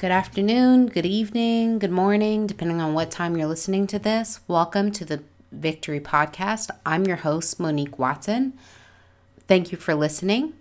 [0.00, 4.40] Good afternoon, good evening, good morning, depending on what time you're listening to this.
[4.48, 5.22] Welcome to the
[5.52, 6.70] Victory Podcast.
[6.86, 8.54] I'm your host, Monique Watson.
[9.46, 10.54] Thank you for listening.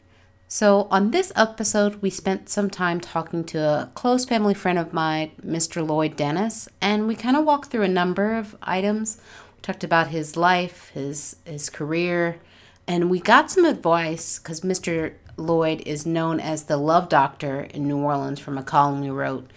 [0.49, 4.91] So, on this episode, we spent some time talking to a close family friend of
[4.91, 5.87] mine, Mr.
[5.87, 9.21] Lloyd Dennis, and we kind of walked through a number of items.
[9.55, 12.41] We talked about his life, his his career,
[12.89, 15.13] and we got some advice because Mr.
[15.39, 19.49] Lloyd is known as the love doctor in New Orleans from a column we wrote.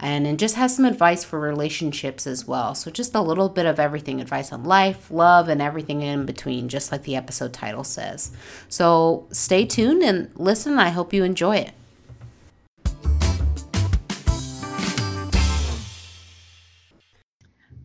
[0.00, 2.74] And it just has some advice for relationships as well.
[2.74, 6.68] So, just a little bit of everything advice on life, love, and everything in between,
[6.68, 8.30] just like the episode title says.
[8.68, 10.78] So, stay tuned and listen.
[10.78, 11.72] I hope you enjoy it.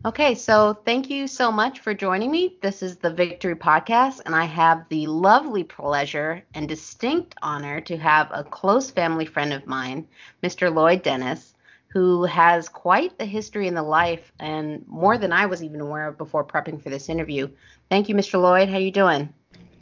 [0.06, 2.58] Okay, so thank you so much for joining me.
[2.60, 7.96] This is the Victory Podcast, and I have the lovely pleasure and distinct honor to
[7.96, 10.06] have a close family friend of mine,
[10.42, 10.70] Mr.
[10.70, 11.54] Lloyd Dennis,
[11.86, 16.08] who has quite the history in the life and more than I was even aware
[16.08, 17.48] of before prepping for this interview.
[17.88, 18.38] Thank you, Mr.
[18.38, 18.68] Lloyd.
[18.68, 19.32] How you doing?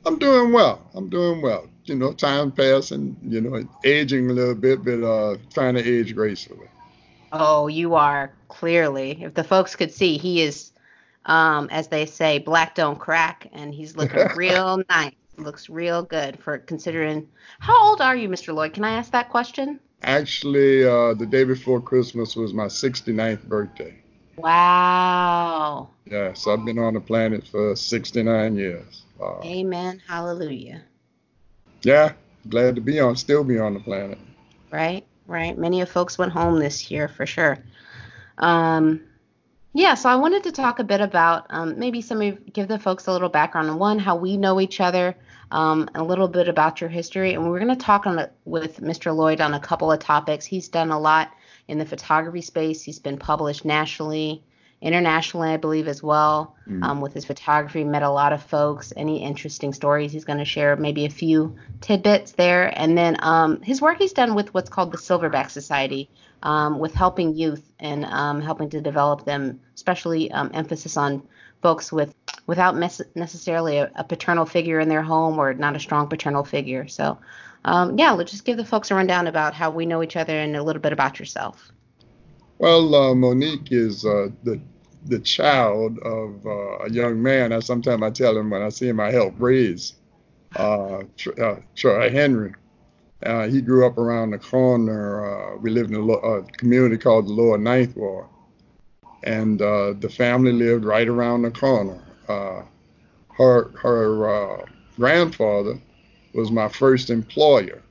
[0.06, 0.88] I'm doing well.
[0.94, 1.68] I'm doing well.
[1.86, 6.14] You know, time passing, you know, aging a little bit, but uh, trying to age
[6.14, 6.68] gracefully.
[7.32, 9.22] Oh, you are clearly.
[9.22, 10.72] If the folks could see, he is,
[11.24, 15.14] um, as they say, black don't crack, and he's looking real nice.
[15.38, 17.26] Looks real good for considering.
[17.58, 18.54] How old are you, Mr.
[18.54, 18.74] Lloyd?
[18.74, 19.80] Can I ask that question?
[20.02, 23.94] Actually, uh, the day before Christmas was my 69th birthday.
[24.36, 25.88] Wow.
[26.04, 29.04] Yes, I've been on the planet for 69 years.
[29.42, 30.02] Amen.
[30.06, 30.82] Hallelujah.
[31.82, 32.12] Yeah,
[32.48, 34.18] glad to be on, still be on the planet.
[34.70, 35.56] Right right?
[35.56, 37.58] Many of folks went home this year for sure.
[38.38, 39.02] Um,
[39.74, 42.78] yeah, so I wanted to talk a bit about um, maybe some of give the
[42.78, 45.16] folks a little background on one how we know each other,
[45.50, 48.80] um, a little bit about your history, and we're going to talk on a, with
[48.80, 49.16] Mr.
[49.16, 50.44] Lloyd on a couple of topics.
[50.44, 51.30] He's done a lot
[51.68, 52.82] in the photography space.
[52.82, 54.42] He's been published nationally
[54.82, 56.56] internationally, I believe, as well.
[56.68, 56.82] Mm.
[56.82, 58.92] Um, with his photography, met a lot of folks.
[58.96, 62.72] Any interesting stories he's going to share, maybe a few tidbits there.
[62.78, 66.10] And then um, his work he's done with what's called the Silverback Society,
[66.42, 71.22] um, with helping youth and um, helping to develop them, especially um, emphasis on
[71.62, 72.12] folks with
[72.46, 76.44] without mes- necessarily a, a, paternal figure in their home or not a strong paternal
[76.44, 76.88] figure.
[76.88, 77.18] So,
[77.64, 80.36] um, yeah, let's just give the folks a rundown about how we know each other
[80.36, 81.70] and a little bit about yourself.
[82.58, 84.60] Well, uh, Monique is uh, the
[85.06, 87.52] the child of uh, a young man.
[87.52, 89.94] I sometimes I tell him when I see him, I help raise
[90.56, 91.02] uh,
[91.40, 91.56] uh,
[92.10, 92.54] Henry.
[93.24, 95.54] Uh, he grew up around the corner.
[95.54, 98.26] Uh, we lived in a, a, community called the Lower Ninth Ward,
[99.22, 102.02] and uh, the family lived right around the corner.
[102.28, 102.62] Uh,
[103.36, 105.80] her her grandfather
[106.34, 107.82] was my first employer,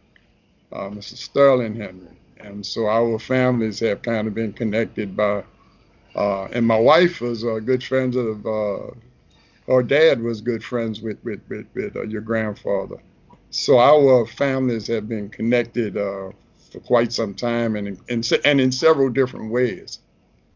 [0.72, 1.16] Mr.
[1.16, 5.44] Sterling Henry, and so our families have kind of been connected by
[6.16, 11.24] uh, and my wife was uh, good friends of, uh, dad was good friends with,
[11.24, 12.98] with, with, with uh, your grandfather.
[13.50, 16.32] So our families have been connected uh,
[16.72, 20.00] for quite some time and in, and in several different ways.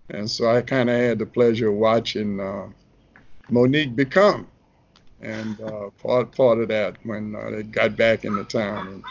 [0.10, 2.68] And so I kind of had the pleasure of watching uh,
[3.50, 4.48] Monique become
[5.22, 5.58] and
[6.02, 8.88] part, part of that when they got back into town.
[8.88, 9.04] And,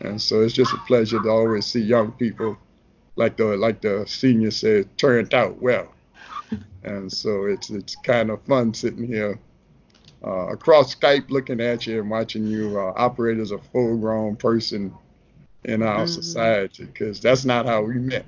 [0.00, 2.56] and so it's just a pleasure to always see young people
[3.16, 5.88] like the like the senior said, turned out well.
[6.84, 9.38] And so it's it's kind of fun sitting here
[10.24, 14.92] uh, across Skype, looking at you and watching you uh, operate as a full-grown person
[15.64, 16.06] in our mm-hmm.
[16.06, 18.26] society, because that's not how we met.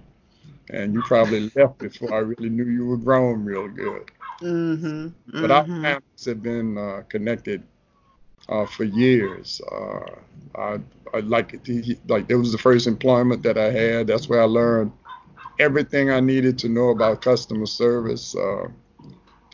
[0.71, 4.11] And you probably left before I really knew you were grown real good.
[4.41, 4.87] Mm-hmm.
[4.87, 5.41] Mm-hmm.
[5.41, 7.63] But our families have been uh, connected
[8.49, 9.61] uh, for years.
[9.71, 10.07] Uh,
[10.57, 10.79] I,
[11.13, 11.53] I like
[12.09, 14.07] like it was the first employment that I had.
[14.07, 14.93] That's where I learned
[15.59, 18.35] everything I needed to know about customer service.
[18.35, 18.69] Uh,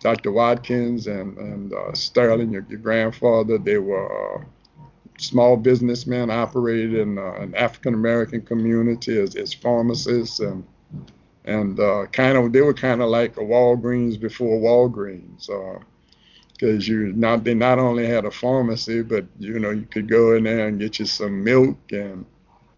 [0.01, 0.33] Dr.
[0.33, 4.45] Watkins and and uh, Sterling, your, your, grandfather, they were uh,
[5.19, 10.65] small businessmen, operated in uh, an African American community as, as pharmacists and
[11.45, 11.79] and
[12.13, 15.49] kind of they were kind of like a Walgreens before Walgreens
[16.61, 20.35] because you not they not only had a pharmacy, but you know you could go
[20.35, 22.27] in there and get you some milk and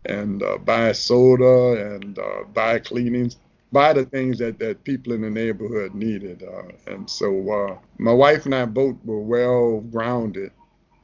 [0.04, 3.36] and uh, buy soda and uh, buy cleanings,
[3.72, 6.42] buy the things that, that people in the neighborhood needed.
[6.42, 10.50] Uh, and so uh, my wife and I both were well grounded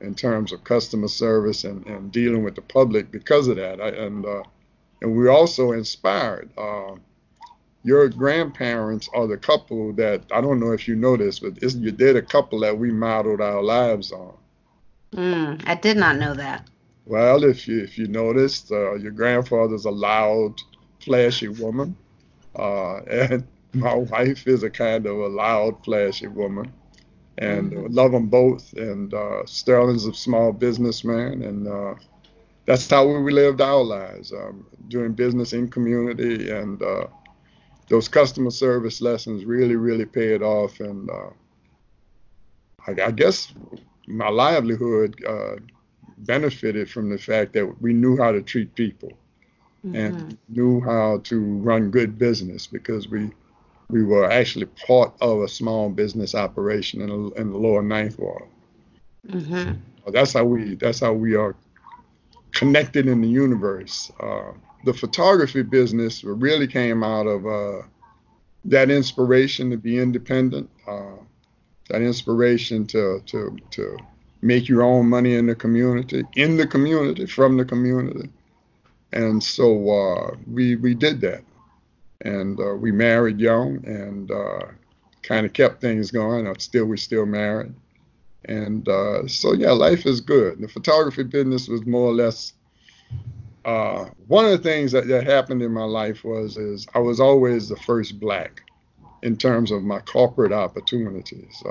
[0.01, 3.81] in terms of customer service and, and dealing with the public because of that.
[3.81, 4.43] I, and uh,
[5.03, 6.51] and we also inspired.
[7.85, 11.91] Your grandparents are the couple that I don't know if you know this, but you
[11.91, 14.35] did a couple that we modeled our lives on.
[15.13, 16.69] Mm, I did not know that.
[17.07, 20.61] Well, if you if you noticed, uh, your grandfather's a loud,
[21.01, 21.97] flashy woman,
[22.57, 26.73] uh, and my wife is a kind of a loud, flashy woman,
[27.39, 27.95] and mm-hmm.
[27.95, 28.73] love them both.
[28.75, 31.95] And uh, Sterling's a small businessman, and uh,
[32.67, 37.07] that's how we lived our lives, um, doing business in community, and uh,
[37.89, 40.81] those customer service lessons really, really paid off.
[40.81, 41.31] And uh,
[42.87, 43.53] I, I, guess
[44.07, 45.57] my livelihood uh,
[46.19, 49.13] benefited from the fact that we knew how to treat people
[49.85, 49.95] mm-hmm.
[49.95, 53.31] and knew how to run good business because we
[53.91, 58.19] we were actually part of a small business operation in, a, in the lower ninth
[58.19, 58.45] ward.
[59.27, 60.11] Mm-hmm.
[60.13, 61.57] That's how we that's how we are
[62.53, 64.11] connected in the universe.
[64.21, 64.53] Uh,
[64.85, 67.83] the photography business really came out of uh,
[68.65, 71.17] that inspiration to be independent, uh,
[71.89, 73.97] that inspiration to to to
[74.43, 78.29] make your own money in the community, in the community, from the community,
[79.13, 81.43] and so uh, we we did that,
[82.21, 84.67] and uh, we married young and uh,
[85.23, 86.53] kind of kept things going.
[86.59, 87.75] Still, we're still married,
[88.45, 90.61] and uh, so yeah, life is good.
[90.61, 92.53] The photography business was more or less.
[93.69, 97.21] Uh, one of the things that, that happened in my life was is I was
[97.21, 98.63] always the first black
[99.23, 101.63] in terms of my corporate opportunities.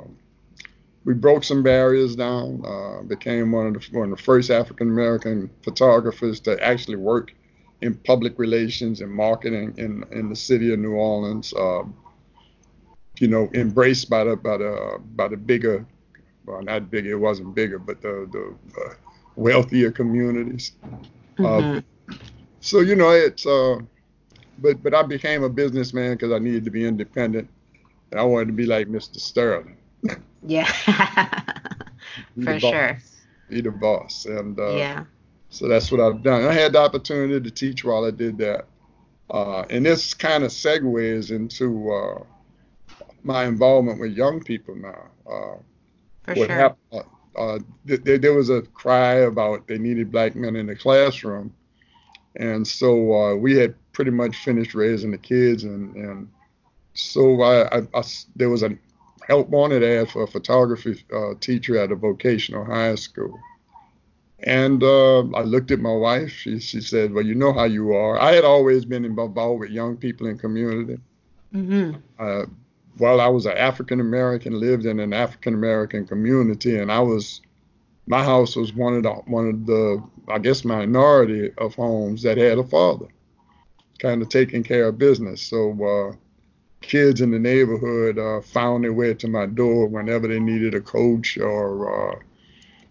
[1.08, 2.62] we broke some barriers down.
[2.66, 7.34] Uh, became one of the one of the first African American photographers to actually work
[7.82, 11.54] in public relations and marketing in in the city of New Orleans.
[11.58, 11.96] Um,
[13.20, 15.88] you know, embraced by the by the by the bigger
[16.48, 18.94] well, not bigger, it wasn't bigger, but the, the uh,
[19.36, 20.72] wealthier communities.
[21.38, 21.78] Uh, mm-hmm.
[22.10, 22.16] Uh,
[22.62, 23.78] so, you know, it's, uh,
[24.60, 27.50] but, but I became a businessman because I needed to be independent.
[28.12, 29.20] And I wanted to be like Mr.
[29.20, 29.78] Sterling.
[30.44, 30.66] yeah,
[32.44, 32.98] for sure.
[33.50, 34.26] Be the boss.
[34.26, 35.06] And uh, yeah.
[35.50, 36.46] so that's what I've done.
[36.46, 38.66] I had the opportunity to teach while I did that.
[39.30, 42.24] Uh, and this kind of segues into uh,
[43.24, 45.10] my involvement with young people now.
[45.26, 45.58] Uh,
[46.24, 46.48] for what sure.
[46.48, 46.78] happened.
[46.92, 51.54] Uh, uh th- there was a cry about they needed black men in the classroom,
[52.36, 56.30] and so uh, we had pretty much finished raising the kids, and and
[56.94, 58.04] so I, I, I
[58.36, 58.78] there was a
[59.28, 63.38] help wanted ad for a photography uh, teacher at a vocational high school.
[64.40, 66.32] And uh, I looked at my wife.
[66.32, 69.72] She, she said, "Well, you know how you are." I had always been involved with
[69.72, 71.00] young people in community.
[71.54, 71.98] Mm-hmm.
[72.20, 72.46] Uh,
[72.98, 77.42] while I was an African American, lived in an African American community, and I was
[78.06, 82.38] my house was one of the one of the I guess minority of homes that
[82.38, 83.08] had a father,
[84.00, 85.42] kind of taking care of business.
[85.42, 86.16] So uh,
[86.88, 90.82] kids in the neighborhood uh, found their way to my door whenever they needed a
[90.82, 92.16] coach or.
[92.16, 92.20] Uh,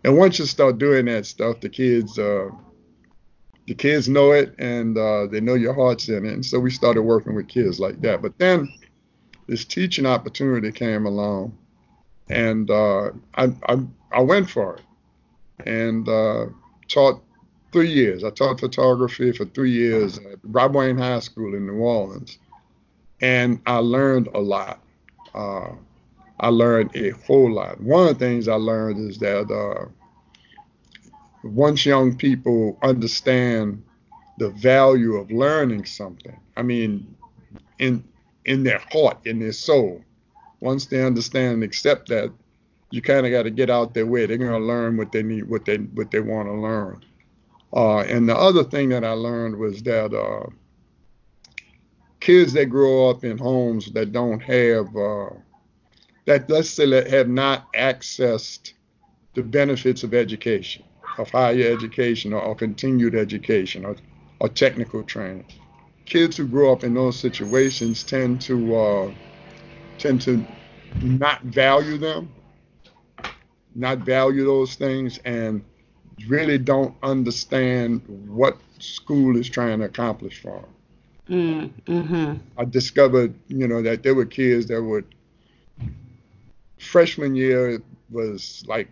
[0.04, 2.48] and once you start doing that stuff, the kids uh,
[3.66, 6.32] the kids know it and uh, they know your heart's in it.
[6.32, 8.22] And so we started working with kids like that.
[8.22, 8.72] But then
[9.48, 11.56] this teaching opportunity came along,
[12.28, 13.78] and uh, I, I,
[14.12, 14.82] I went for it,
[15.66, 16.46] and uh,
[16.88, 17.22] taught
[17.72, 18.24] three years.
[18.24, 22.38] I taught photography for three years at Rabouin High School in New Orleans,
[23.20, 24.80] and I learned a lot.
[25.35, 25.73] Uh,
[26.40, 27.80] I learned a whole lot.
[27.80, 29.87] One of the things I learned is that uh,
[31.42, 33.82] once young people understand
[34.38, 37.16] the value of learning something, I mean,
[37.78, 38.04] in
[38.44, 40.02] in their heart, in their soul.
[40.61, 42.32] Once they understand and accept that,
[42.90, 44.26] you kind of got to get out their way.
[44.26, 47.04] They're gonna learn what they need, what they what they want to learn.
[47.73, 50.49] Uh, and the other thing that I learned was that uh,
[52.26, 55.30] kids that grow up in homes that don't have uh,
[56.25, 58.73] that let's say that have not accessed
[59.35, 60.83] the benefits of education,
[61.18, 63.95] of higher education or, or continued education or,
[64.40, 65.47] or, technical training.
[66.04, 69.12] Kids who grow up in those situations tend to uh,
[69.99, 70.45] tend to
[71.02, 72.28] not value them,
[73.76, 75.64] not value those things, and
[76.26, 80.75] really don't understand what school is trying to accomplish for them.
[81.28, 82.35] Mm, mm-hmm.
[82.56, 85.04] I discovered, you know, that there were kids that would
[86.78, 88.88] freshman year was like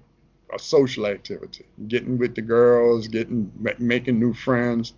[0.52, 4.94] a social activity, getting with the girls, getting making new friends.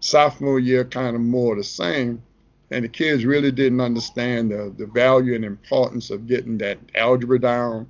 [0.00, 2.22] Sophomore year, kind of more the same,
[2.70, 7.40] and the kids really didn't understand the, the value and importance of getting that algebra
[7.40, 7.88] down,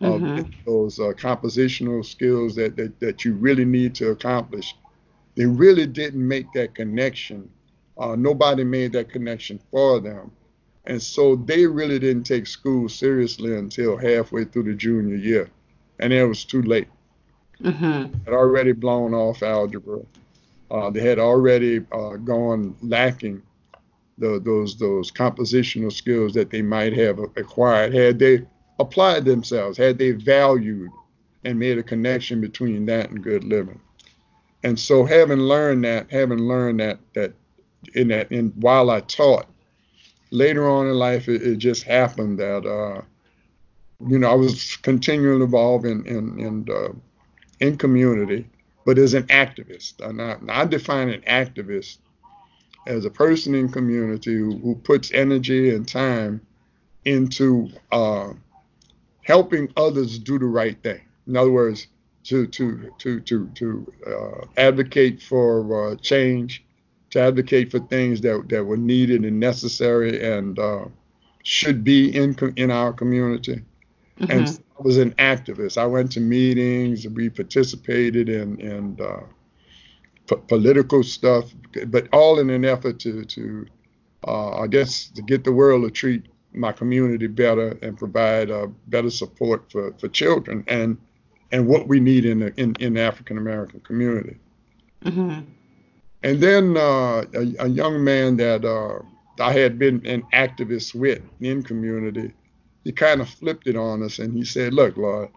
[0.00, 0.38] mm-hmm.
[0.38, 4.74] of those uh, compositional skills that, that that you really need to accomplish.
[5.34, 7.50] They really didn't make that connection.
[7.96, 10.30] Uh, nobody made that connection for them.
[10.86, 15.48] And so they really didn't take school seriously until halfway through the junior year.
[15.98, 16.88] And it was too late.
[17.62, 18.24] Mm-hmm.
[18.24, 20.00] Had already blown off algebra.
[20.70, 23.42] Uh, they had already uh, gone lacking
[24.18, 28.46] the, those those compositional skills that they might have acquired had they
[28.78, 30.90] applied themselves, had they valued
[31.44, 33.80] and made a connection between that and good living.
[34.62, 37.32] And so having learned that, having learned that that
[37.94, 39.46] in that in while I taught,
[40.30, 43.02] later on in life, it, it just happened that, uh,
[44.06, 46.92] you know, I was continually involved in in in, uh,
[47.60, 48.46] in community,
[48.84, 50.00] but as an activist.
[50.00, 51.98] And I, I define an activist
[52.86, 56.40] as a person in community who, who puts energy and time
[57.04, 58.32] into uh,
[59.22, 61.00] helping others do the right thing.
[61.26, 61.86] In other words,
[62.24, 66.63] to to to to to uh, advocate for uh, change,
[67.14, 70.84] to advocate for things that, that were needed and necessary and uh,
[71.44, 73.62] should be in in our community.
[74.18, 74.32] Mm-hmm.
[74.32, 75.78] And I was an activist.
[75.78, 77.06] I went to meetings.
[77.06, 79.20] We participated in in uh,
[80.26, 81.54] p- political stuff,
[81.86, 83.66] but all in an effort to to
[84.26, 88.66] uh, I guess to get the world to treat my community better and provide uh,
[88.88, 90.98] better support for, for children and
[91.52, 94.36] and what we need in the in, in the African American community.
[95.04, 95.53] Mm-hmm.
[96.24, 99.00] And then uh, a, a, young man that uh,
[99.42, 102.32] I had been an activist with in community,
[102.82, 105.28] he kind of flipped it on us and he said, "Look, Lloyd,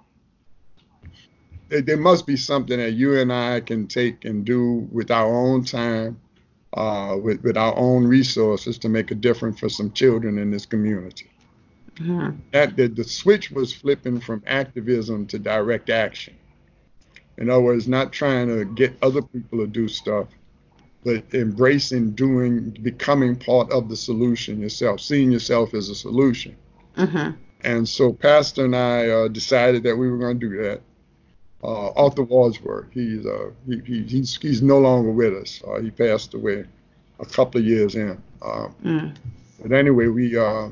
[1.68, 5.28] there, there must be something that you and I can take and do with our
[5.28, 6.22] own time,
[6.74, 10.66] uh, with with our own resources to make a difference for some children in this
[10.66, 11.30] community."
[11.96, 12.40] Mm-hmm.
[12.54, 16.36] That the, the switch was flipping from activism to direct action.
[17.38, 20.28] In other words, not trying to get other people to do stuff,
[21.08, 26.54] but embracing doing, becoming part of the solution yourself, seeing yourself as a solution.
[26.98, 27.32] Mm-hmm.
[27.62, 30.82] And so Pastor and I uh, decided that we were going to do that.
[31.64, 35.64] Uh, Arthur Wadsworth, he's, uh, he, he, he's, he's no longer with us.
[35.66, 36.66] Uh, he passed away
[37.22, 38.22] a couple of years in.
[38.42, 39.16] Uh, mm.
[39.62, 40.68] But anyway, we uh,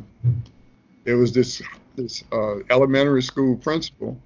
[1.05, 1.61] there was this
[1.95, 4.19] this uh, elementary school principal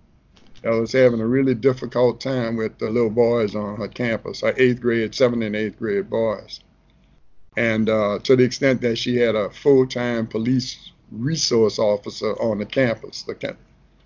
[0.65, 4.53] I was having a really difficult time with the little boys on her campus, her
[4.57, 6.59] eighth grade, seventh and eighth grade boys.
[7.55, 12.59] And uh, to the extent that she had a full time police resource officer on
[12.59, 13.23] the campus.
[13.23, 13.57] The, ca-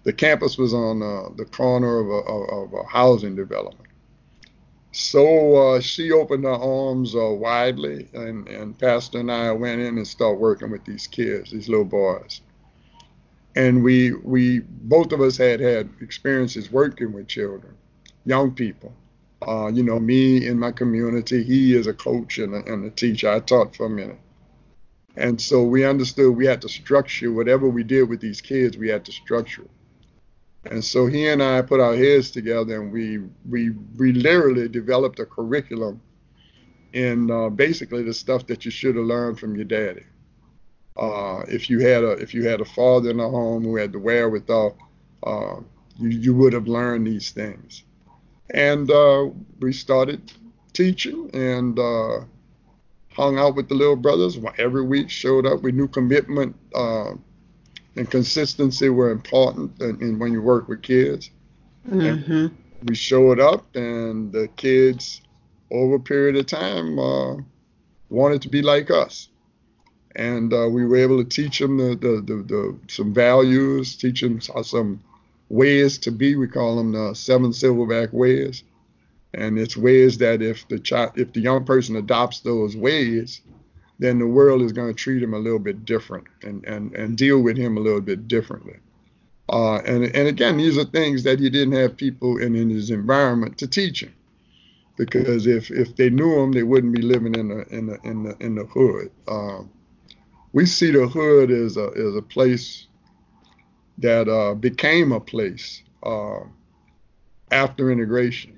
[0.03, 3.89] the campus was on uh, the corner of a, of a, housing development.
[4.91, 9.97] So uh, she opened her arms uh, widely, and, and Pastor and I went in
[9.97, 12.41] and started working with these kids, these little boys
[13.55, 17.75] and we we both of us had had experiences working with children,
[18.25, 18.93] young people.
[19.45, 22.89] Uh, you know, me in my community, he is a coach and a, and a
[22.89, 23.29] teacher.
[23.29, 24.19] I taught for a minute,
[25.17, 28.77] and so we understood we had to structure whatever we did with these kids.
[28.77, 29.67] We had to structure.
[30.65, 33.19] And so he and I put our heads together, and we
[33.49, 36.01] we we literally developed a curriculum
[36.93, 40.03] in uh, basically the stuff that you should have learned from your daddy.
[40.95, 43.91] Uh, if you had a if you had a father in the home who had
[43.91, 44.77] the wherewithal,
[45.23, 45.55] uh,
[45.97, 47.83] you you would have learned these things.
[48.51, 50.31] And uh, we started
[50.73, 52.19] teaching and uh,
[53.11, 55.09] hung out with the little brothers every week.
[55.09, 55.61] Showed up.
[55.61, 57.13] We knew commitment uh,
[57.95, 61.31] and consistency were important in, in, when you work with kids.
[61.89, 62.47] Mm-hmm.
[62.85, 65.21] we showed up, and the kids
[65.69, 67.35] over a period of time uh,
[68.09, 69.29] wanted to be like us
[70.15, 74.21] and uh, we were able to teach them the, the, the, the, some values, teach
[74.21, 75.01] them some
[75.49, 76.35] ways to be.
[76.35, 78.63] We call them the seven silverback ways,
[79.33, 83.41] and it's ways that if the child, if the young person adopts those ways,
[83.99, 87.17] then the world is going to treat him a little bit different and, and, and
[87.17, 88.77] deal with him a little bit differently.
[89.49, 92.89] Uh, and, and again, these are things that he didn't have people in, in his
[92.89, 94.13] environment to teach him.
[94.95, 98.23] Because if, if they knew him, they wouldn't be living in the in the in
[98.23, 99.09] the in the hood.
[99.27, 99.69] Um,
[100.53, 102.87] we see the hood as a as a place
[103.97, 106.39] that uh, became a place uh,
[107.51, 108.57] after integration.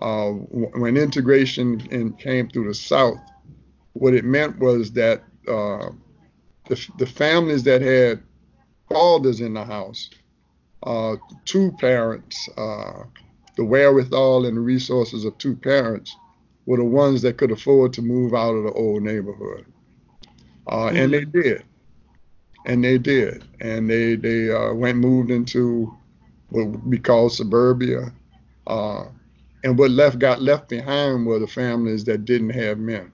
[0.00, 3.18] Uh, when integration in, came through the South,
[3.94, 5.90] what it meant was that uh,
[6.68, 8.22] the, the families that had
[8.88, 10.10] fathers in the house,
[10.84, 13.02] uh, two parents, uh,
[13.56, 16.16] the wherewithal and the resources of two parents,
[16.66, 19.66] were the ones that could afford to move out of the old neighborhood.
[20.68, 21.40] Uh, and they mm-hmm.
[21.40, 21.64] did.
[22.66, 23.44] And they did.
[23.60, 25.96] And they, they uh, went moved into
[26.50, 28.12] what we call suburbia.
[28.66, 29.04] Uh,
[29.64, 33.12] and what left got left behind were the families that didn't have men.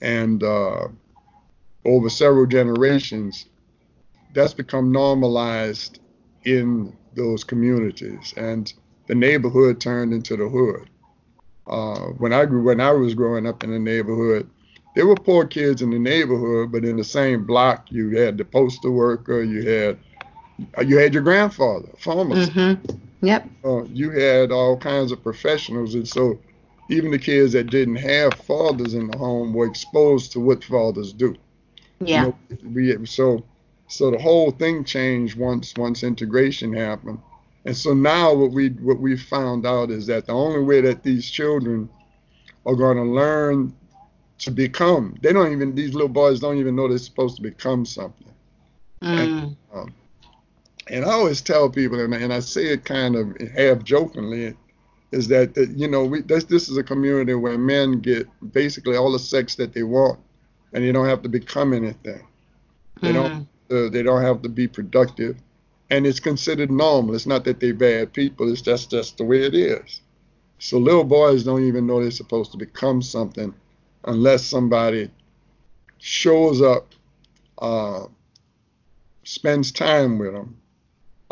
[0.00, 0.88] And uh,
[1.84, 3.46] over several generations,
[4.34, 6.00] that's become normalized
[6.44, 8.34] in those communities.
[8.36, 8.72] And
[9.06, 10.88] the neighborhood turned into the hood.
[11.66, 14.48] Uh, when I grew, when I was growing up in the neighborhood,
[14.94, 18.44] there were poor kids in the neighborhood, but in the same block, you had the
[18.44, 19.98] postal worker, you had
[20.86, 22.52] you had your grandfather, pharmacist.
[22.52, 22.96] Mm-hmm.
[23.22, 23.48] Yep.
[23.64, 26.38] Uh, you had all kinds of professionals, and so
[26.90, 31.12] even the kids that didn't have fathers in the home were exposed to what fathers
[31.12, 31.36] do.
[32.00, 32.32] Yeah.
[32.50, 33.44] You know, we, so
[33.88, 37.20] so the whole thing changed once once integration happened.
[37.64, 41.02] And so now what we what we found out is that the only way that
[41.02, 41.88] these children
[42.66, 43.74] are going to learn
[44.40, 45.16] to become.
[45.22, 48.32] They don't even these little boys don't even know they're supposed to become something.
[49.02, 49.18] Mm.
[49.18, 49.94] And, um,
[50.88, 54.54] and, I always tell people, and, and I say it kind of half jokingly,
[55.12, 58.96] is that, that you know we this this is a community where men get basically
[58.96, 60.18] all the sex that they want,
[60.72, 62.26] and you don't have to become anything.
[63.00, 63.14] They mm.
[63.14, 65.36] don't uh, they don't have to be productive,
[65.90, 67.14] and it's considered normal.
[67.14, 68.50] It's not that they're bad people.
[68.50, 70.00] It's just just the way it is.
[70.58, 73.54] So little boys don't even know they're supposed to become something
[74.04, 75.10] unless somebody
[75.98, 76.94] shows up,
[77.58, 78.06] uh,
[79.24, 80.56] spends time with them,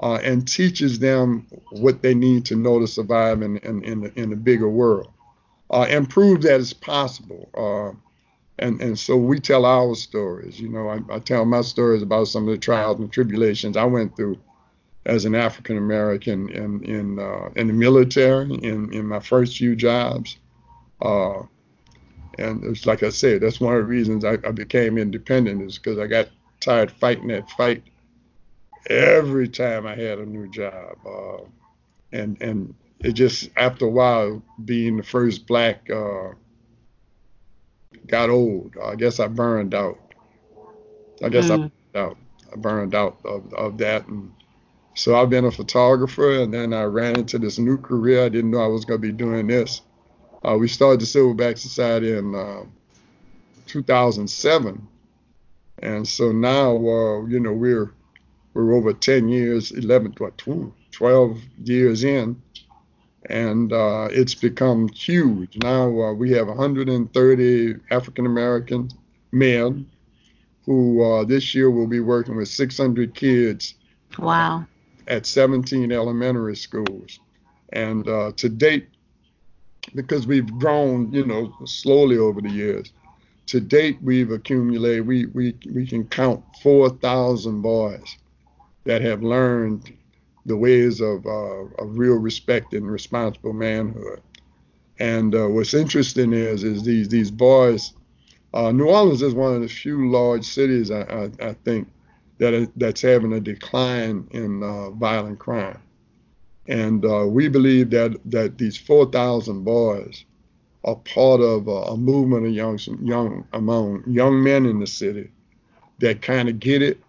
[0.02, 4.20] uh, and teaches them what they need to know to survive in in in the,
[4.20, 5.10] in the bigger world,
[5.70, 7.48] uh, and prove that it's possible.
[7.54, 7.96] Uh,
[8.58, 10.60] and and so we tell our stories.
[10.60, 13.84] You know, I, I, tell my stories about some of the trials and tribulations I
[13.84, 14.38] went through
[15.06, 19.74] as an African American in in uh, in the military in in my first few
[19.74, 20.36] jobs.
[22.38, 25.78] And it's like I said, that's one of the reasons I, I became independent is
[25.78, 26.28] because I got
[26.60, 27.82] tired fighting that fight
[28.88, 30.96] every time I had a new job.
[31.06, 31.44] Uh,
[32.12, 36.30] and and it just after a while being the first black uh,
[38.06, 38.74] got old.
[38.82, 39.98] I guess I burned out.
[41.22, 41.50] I guess mm.
[41.50, 42.16] I burned out.
[42.52, 44.32] I burned out of, of that and
[44.98, 48.24] so I've been a photographer and then I ran into this new career.
[48.24, 49.80] I didn't know I was going to be doing this.
[50.44, 52.64] Uh, we started the Silverback Society in uh,
[53.66, 54.86] 2007,
[55.80, 57.92] and so now, uh, you know, we're
[58.54, 60.14] we're over 10 years, 11,
[60.90, 62.40] 12 years in,
[63.26, 65.56] and uh, it's become huge.
[65.62, 68.90] Now uh, we have 130 African American
[69.32, 69.88] men
[70.64, 73.74] who uh, this year will be working with 600 kids.
[74.18, 74.66] Wow.
[75.06, 77.18] At 17 elementary schools,
[77.72, 78.88] and to date
[79.94, 82.92] because we've grown, you know, slowly over the years.
[83.46, 88.16] To date, we've accumulated, we, we, we can count 4,000 boys
[88.84, 89.92] that have learned
[90.44, 94.20] the ways of, uh, of real respect and responsible manhood.
[94.98, 97.92] And uh, what's interesting is, is these, these boys,
[98.54, 101.88] uh, New Orleans is one of the few large cities, I, I, I think,
[102.38, 105.80] that that's having a decline in uh, violent crime.
[106.68, 110.24] And uh, we believe that, that these 4,000 boys
[110.84, 115.30] are part of a, a movement of young, young among young men in the city
[115.98, 117.00] that kind of get it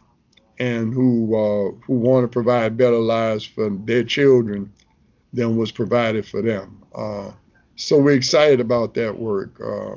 [0.59, 4.71] and who uh, who want to provide better lives for their children
[5.31, 6.83] than was provided for them.
[6.93, 7.31] Uh,
[7.75, 9.59] so we're excited about that work.
[9.61, 9.95] Uh,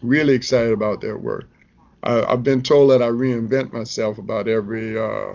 [0.00, 1.48] really excited about that work.
[2.04, 5.34] I, have been told that I reinvent myself about every uh,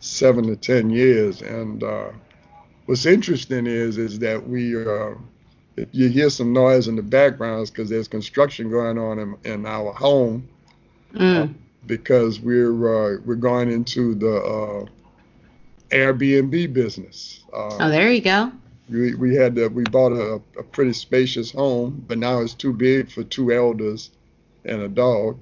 [0.00, 1.42] seven to ten years.
[1.42, 2.10] And uh,
[2.86, 5.14] what's interesting is is that we uh,
[5.92, 9.92] you hear some noise in the backgrounds because there's construction going on in, in our
[9.92, 10.48] home
[11.14, 11.54] mm.
[11.86, 14.86] because we're uh, we're going into the uh,
[15.90, 17.44] Airbnb business.
[17.52, 18.52] Uh, oh, there you go.
[18.88, 22.72] We, we had to, we bought a, a pretty spacious home, but now it's too
[22.72, 24.10] big for two elders
[24.64, 25.38] and a dog.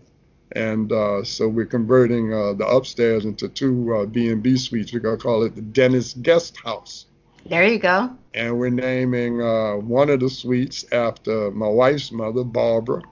[0.53, 4.93] And uh, so we're converting uh, the upstairs into two uh, B&B suites.
[4.93, 7.07] We're going to call it the Dennis Guest House.
[7.47, 8.11] There you go.
[8.35, 13.03] And we're naming uh, one of the suites after my wife's mother, Barbara.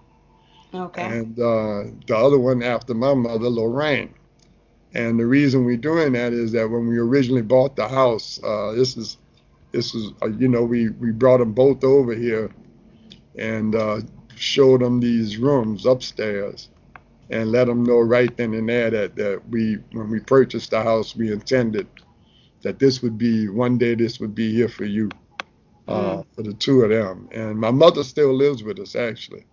[0.74, 1.02] Okay.
[1.02, 4.14] And uh, the other one after my mother, Lorraine.
[4.94, 8.72] And the reason we're doing that is that when we originally bought the house, uh,
[8.72, 9.18] this is
[9.72, 12.50] this is you know we we brought them both over here
[13.36, 13.74] and
[14.36, 16.70] showed them these rooms upstairs
[17.30, 20.82] and let them know right then and there that, that we, when we purchased the
[20.82, 21.88] house, we intended
[22.62, 25.08] that this would be one day this would be here for you,
[25.88, 26.26] uh, mm.
[26.34, 27.28] for the two of them.
[27.32, 29.46] And my mother still lives with us actually.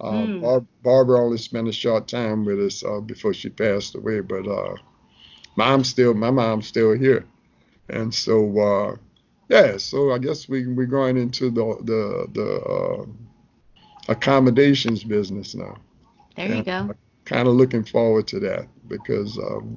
[0.00, 0.42] Uh, mm.
[0.42, 4.46] Bar- Barbara only spent a short time with us uh, before she passed away, but
[4.46, 4.74] uh,
[5.56, 7.24] mom's still my mom's still here,
[7.88, 8.96] and so uh,
[9.48, 9.78] yeah.
[9.78, 13.06] So I guess we we're going into the the the uh,
[14.12, 15.78] accommodations business now.
[16.36, 16.90] There you go
[17.26, 19.76] kind of looking forward to that because um,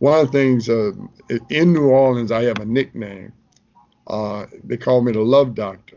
[0.00, 0.92] one of the things uh,
[1.48, 3.32] in New Orleans, I have a nickname.
[4.06, 5.96] Uh, they call me the Love Doctor.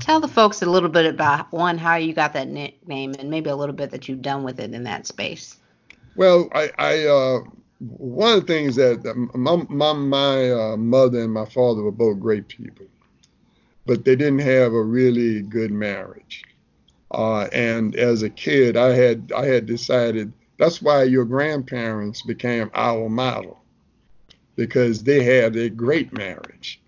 [0.00, 3.48] Tell the folks a little bit about one how you got that nickname and maybe
[3.48, 5.56] a little bit that you've done with it in that space.
[6.16, 7.38] Well, I, I uh,
[7.78, 9.04] one of the things that
[9.34, 12.86] my my, my uh, mother and my father were both great people,
[13.86, 16.44] but they didn't have a really good marriage.
[17.16, 22.70] Uh, and as a kid, I had I had decided that's why your grandparents became
[22.74, 23.58] our model
[24.54, 26.78] because they had a great marriage.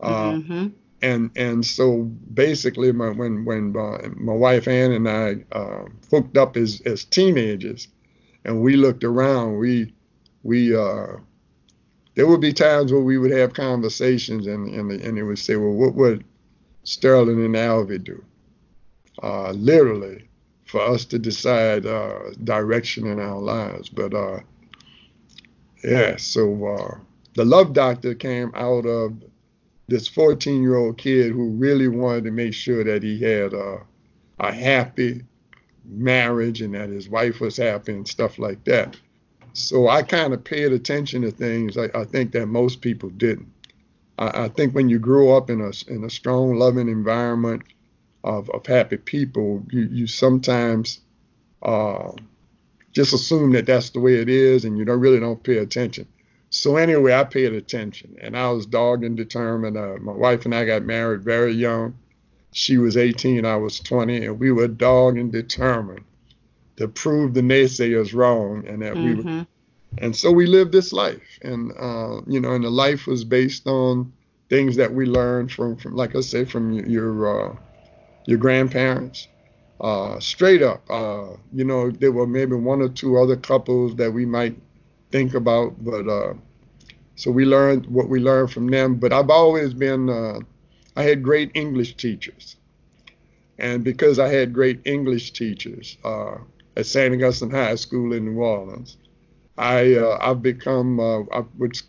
[0.00, 0.68] Uh, mm-hmm.
[1.02, 6.38] And and so basically, my, when when uh, my wife Ann and I uh, hooked
[6.38, 7.88] up as as teenagers,
[8.46, 9.92] and we looked around, we
[10.44, 11.18] we uh,
[12.14, 15.56] there would be times where we would have conversations, and and, and they would say,
[15.56, 16.24] well, what would
[16.84, 18.24] Sterling and Alvy do?
[19.24, 20.28] Uh, literally
[20.66, 23.88] for us to decide uh, direction in our lives.
[23.88, 24.40] But uh,
[25.82, 26.98] yeah, so uh,
[27.34, 29.14] the love doctor came out of
[29.88, 33.78] this 14 year old kid who really wanted to make sure that he had a,
[34.40, 35.24] a happy
[35.86, 38.96] marriage and that his wife was happy and stuff like that.
[39.54, 43.50] So I kind of paid attention to things I, I think that most people didn't.
[44.18, 47.62] I, I, think when you grow up in a in a strong, loving environment,
[48.24, 51.00] of, of happy people, you, you sometimes
[51.62, 52.10] uh,
[52.92, 56.08] just assume that that's the way it is and you don't really don't pay attention.
[56.48, 59.76] So anyway, I paid attention and I was dogged and determined.
[59.76, 61.94] Uh, my wife and I got married very young.
[62.52, 66.04] She was 18, I was 20, and we were dogged and determined
[66.76, 69.04] to prove the naysayers wrong and that mm-hmm.
[69.04, 69.22] we were.
[69.22, 69.42] Mm-hmm.
[69.98, 73.68] And so we lived this life, and uh, you know, and the life was based
[73.68, 74.12] on
[74.48, 77.56] things that we learned from, from like I say, from your, your uh,
[78.26, 79.28] your grandparents.
[79.80, 84.10] Uh, straight up, uh, you know, there were maybe one or two other couples that
[84.12, 84.56] we might
[85.10, 86.32] think about, but uh,
[87.16, 88.94] so we learned what we learned from them.
[88.94, 90.38] But I've always been, uh,
[90.96, 92.56] I had great English teachers,
[93.58, 96.36] and because I had great English teachers uh,
[96.76, 97.12] at St.
[97.12, 98.96] Augustine High School in New Orleans,
[99.58, 100.98] I uh, I've become
[101.58, 101.82] which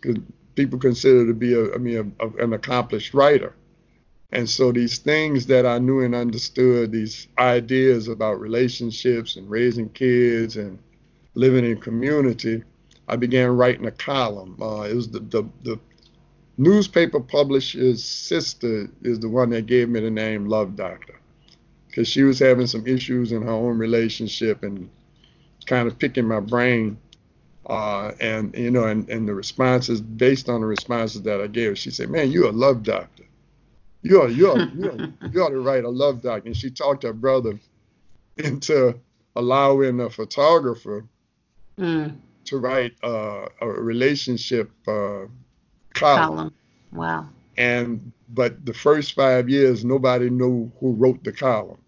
[0.56, 3.54] people consider to be a, I mean, a, a, an accomplished writer.
[4.32, 9.88] And so these things that I knew and understood, these ideas about relationships and raising
[9.90, 10.78] kids and
[11.34, 12.62] living in community,
[13.08, 14.56] I began writing a column.
[14.60, 15.78] Uh, it was the, the, the
[16.58, 21.20] newspaper publisher's sister is the one that gave me the name Love Doctor
[21.88, 24.90] because she was having some issues in her own relationship and
[25.66, 26.98] kind of picking my brain.
[27.66, 31.78] Uh, and you know, and, and the responses based on the responses that I gave,
[31.78, 33.24] she said, "Man, you're a love doctor."
[34.10, 36.46] You ought, you ought, you ought, you ought to write a love doc.
[36.46, 37.58] And she talked her brother
[38.36, 38.98] into
[39.34, 41.06] allowing a photographer
[41.78, 42.16] mm.
[42.44, 45.26] to write uh, a relationship uh,
[45.94, 46.26] column.
[46.26, 46.54] column.
[46.92, 47.28] Wow.
[47.56, 51.80] And but the first five years, nobody knew who wrote the column.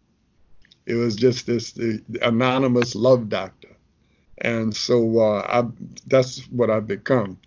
[0.87, 3.77] It was just this the, the anonymous love doctor,
[4.39, 5.69] and so uh, I,
[6.07, 7.39] that's what I've become.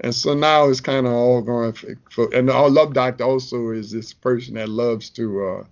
[0.00, 1.72] And so now it's kind of all going
[2.10, 5.64] for, and our love doctor also is this person that loves to uh,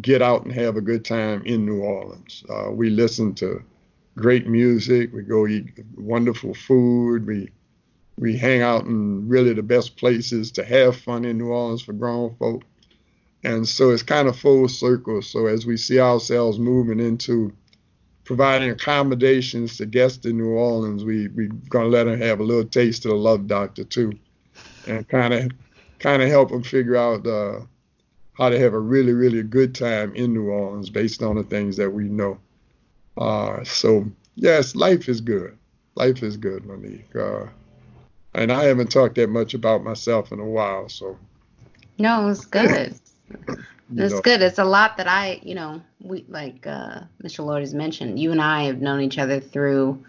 [0.00, 2.44] get out and have a good time in New Orleans.
[2.48, 3.62] Uh, we listen to
[4.16, 5.12] great music.
[5.12, 7.26] We go eat wonderful food.
[7.26, 7.50] We
[8.18, 11.92] we hang out in really the best places to have fun in New Orleans for
[11.92, 12.64] grown folk.
[13.44, 15.22] And so it's kind of full circle.
[15.22, 17.52] So as we see ourselves moving into
[18.28, 22.62] providing accommodations to guests in New Orleans, we we gonna let them have a little
[22.62, 24.12] taste of the Love Doctor too,
[24.86, 25.50] and kind of
[25.98, 27.60] kind of help them figure out uh,
[28.34, 31.78] how to have a really really good time in New Orleans based on the things
[31.78, 32.38] that we know.
[33.16, 35.56] Uh, so yes, life is good.
[35.94, 37.16] Life is good, Monique.
[37.16, 37.46] Uh,
[38.34, 41.16] and I haven't talked that much about myself in a while, so.
[41.96, 42.94] No, it's good.
[43.96, 44.20] It's know.
[44.20, 44.42] good.
[44.42, 47.44] It's a lot that I, you know, we like uh, Mr.
[47.44, 48.18] Lloyd has mentioned.
[48.18, 50.04] You and I have known each other through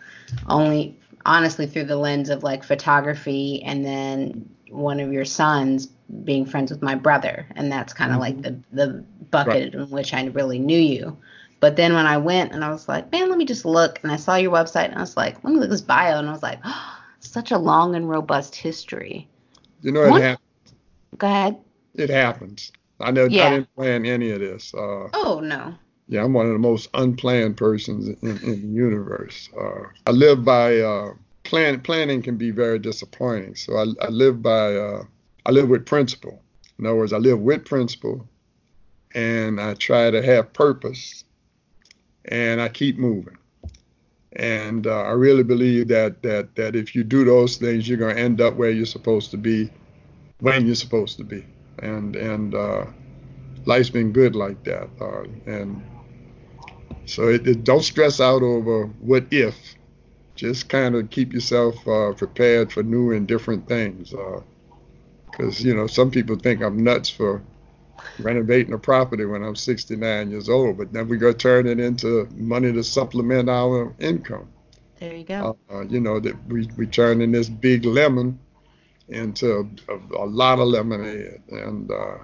[0.47, 5.87] only, honestly, through the lens of like photography, and then one of your sons
[6.23, 8.41] being friends with my brother, and that's kind of mm-hmm.
[8.41, 9.73] like the the bucket right.
[9.73, 11.17] in which I really knew you.
[11.61, 14.11] But then when I went and I was like, man, let me just look, and
[14.11, 16.27] I saw your website, and I was like, let me look at this bio, and
[16.27, 19.27] I was like, oh, such a long and robust history.
[19.81, 20.21] You know, it what?
[20.21, 20.73] happens.
[21.17, 21.57] Go ahead.
[21.95, 22.71] It happens.
[23.01, 23.47] I know yeah.
[23.47, 24.73] I didn't plan any of this.
[24.73, 25.73] Uh, oh no.
[26.07, 29.47] Yeah, I'm one of the most unplanned persons in, in the universe.
[29.59, 31.81] Uh, I live by uh, plan.
[31.81, 33.55] Planning can be very disappointing.
[33.55, 34.75] So I, I live by.
[34.75, 35.03] Uh,
[35.45, 36.41] I live with principle.
[36.79, 38.27] In other words, I live with principle,
[39.13, 41.23] and I try to have purpose,
[42.25, 43.37] and I keep moving.
[44.33, 48.15] And uh, I really believe that that that if you do those things, you're going
[48.15, 49.69] to end up where you're supposed to be,
[50.39, 51.45] when you're supposed to be.
[51.81, 52.85] And and uh,
[53.65, 54.89] life's been good like that.
[54.99, 55.83] Uh, and
[57.05, 59.55] so it, it, don't stress out over what if.
[60.35, 64.11] Just kind of keep yourself uh, prepared for new and different things.
[64.11, 67.41] Because uh, you know some people think I'm nuts for
[68.19, 72.27] renovating a property when I'm 69 years old, but then we go turn it into
[72.35, 74.47] money to supplement our income.
[74.99, 75.57] There you go.
[75.69, 78.39] Uh, you know that we we turning this big lemon
[79.09, 82.17] into a, a, lot of lemonade, and uh,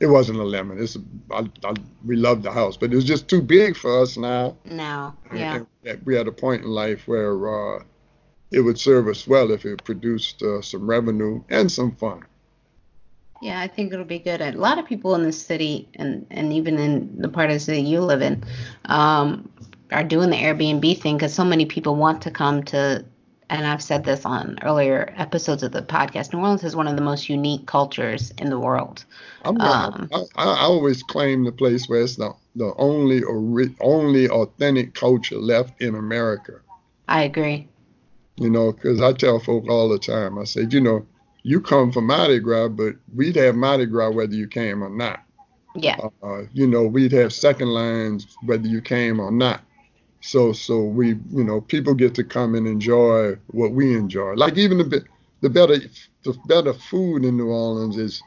[0.00, 0.82] it wasn't a lemon.
[0.82, 4.02] It's a, I, I, we loved the house, but it was just too big for
[4.02, 4.56] us now.
[4.64, 5.62] Now, yeah.
[5.84, 7.84] And we had a point in life where uh,
[8.50, 12.24] it would serve us well if it produced uh, some revenue and some fun.
[13.40, 14.42] Yeah, I think it'll be good.
[14.42, 17.60] A lot of people in the city, and and even in the part of the
[17.60, 18.44] city you live in,
[18.84, 19.50] um,
[19.90, 23.04] are doing the Airbnb thing because so many people want to come to.
[23.50, 26.32] And I've said this on earlier episodes of the podcast.
[26.32, 29.04] New Orleans is one of the most unique cultures in the world.
[29.44, 34.28] I'm um, I, I, always claim the place where it's the the only ori- only
[34.28, 36.60] authentic culture left in America.
[37.08, 37.66] I agree.
[38.36, 40.38] You know, because I tell folk all the time.
[40.38, 41.04] I said, you know,
[41.42, 45.24] you come from Mardi Gras, but we'd have Mardi Gras whether you came or not.
[45.74, 45.96] Yeah.
[46.22, 49.62] Uh, you know, we'd have second lines whether you came or not.
[50.20, 54.34] So, so we, you know, people get to come and enjoy what we enjoy.
[54.34, 55.04] Like even the
[55.40, 55.78] the better,
[56.22, 58.22] the better food in New Orleans is,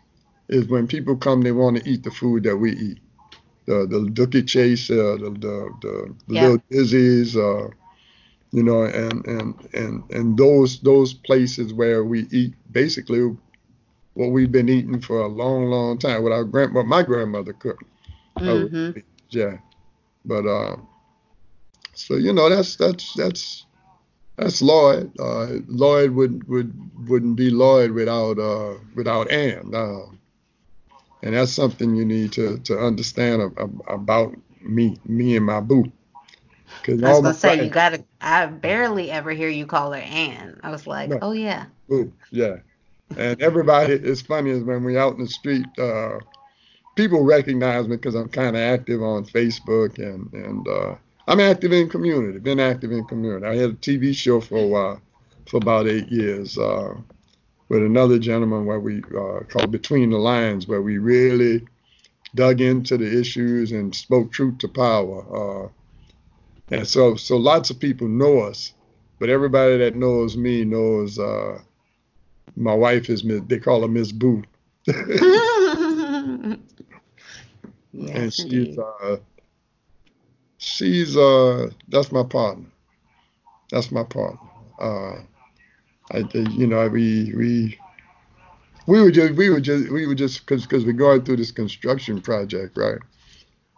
[0.49, 2.99] is when people come, they want to eat the food that we eat.
[3.65, 6.41] The the Dooky Chase, uh, the the the, the yeah.
[6.41, 7.69] little Dizzy's, uh,
[8.51, 13.35] you know, and and and and those those places where we eat basically
[14.15, 16.23] what we've been eating for a long, long time.
[16.23, 17.85] What our grand, what my grandmother cooked.
[18.37, 18.99] Mm-hmm.
[19.29, 19.57] Yeah,
[20.25, 20.75] but uh,
[21.93, 23.65] so you know that's that's that's
[24.35, 25.11] that's Lloyd.
[25.19, 26.73] Uh, Lloyd would would
[27.07, 29.71] wouldn't be Lloyd without uh without Ann.
[29.73, 30.05] Uh,
[31.21, 33.41] and that's something you need to to understand
[33.87, 35.91] about me me and my boo.
[36.87, 38.03] I was gonna say friends, you gotta.
[38.19, 40.59] I barely ever hear you call her Ann.
[40.63, 41.19] I was like, no.
[41.21, 41.65] oh yeah.
[41.91, 42.57] Ooh, yeah.
[43.17, 46.19] And everybody, it's funny is when we're out in the street, uh,
[46.95, 50.95] people recognize me because I'm kind of active on Facebook and and uh,
[51.27, 52.39] I'm active in community.
[52.39, 53.45] Been active in community.
[53.45, 55.01] I had a TV show for a while,
[55.47, 56.95] for about eight years, uh,
[57.69, 61.65] with another gentleman where we uh, called Between the Lines, where we really
[62.35, 65.65] dug into the issues and spoke truth to power.
[65.65, 65.69] Uh,
[66.71, 68.73] and so, so lots of people know us,
[69.19, 71.59] but everybody that knows me knows uh,
[72.57, 73.41] my wife is Miss.
[73.47, 74.43] They call her Miss Boo.
[74.87, 76.57] yes,
[77.93, 79.17] and she's uh,
[80.63, 82.65] she's uh, that's my partner.
[83.71, 84.39] That's my partner.
[84.79, 85.15] Uh,
[86.11, 87.79] I, you know, we we
[88.87, 92.21] we were just we were just we were just because we're going through this construction
[92.21, 92.99] project, right?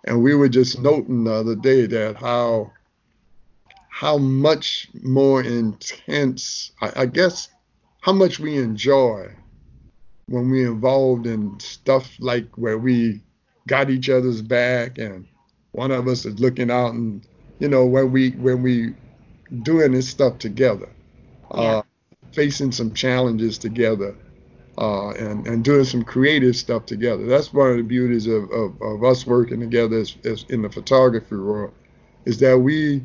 [0.06, 2.72] And we were just noting the other day that how
[3.90, 7.50] how much more intense, I, I guess,
[8.02, 9.34] how much we enjoy
[10.28, 13.22] when we're involved in stuff like where we
[13.68, 15.28] got each other's back and
[15.76, 17.22] one of us is looking out and
[17.60, 18.94] you know when we when we
[19.64, 20.90] doing this stuff together
[21.54, 21.62] yeah.
[21.62, 21.82] uh,
[22.32, 24.16] facing some challenges together
[24.78, 28.82] uh, and and doing some creative stuff together that's one of the beauties of, of,
[28.82, 31.74] of us working together as, as in the photography world
[32.26, 33.02] is that we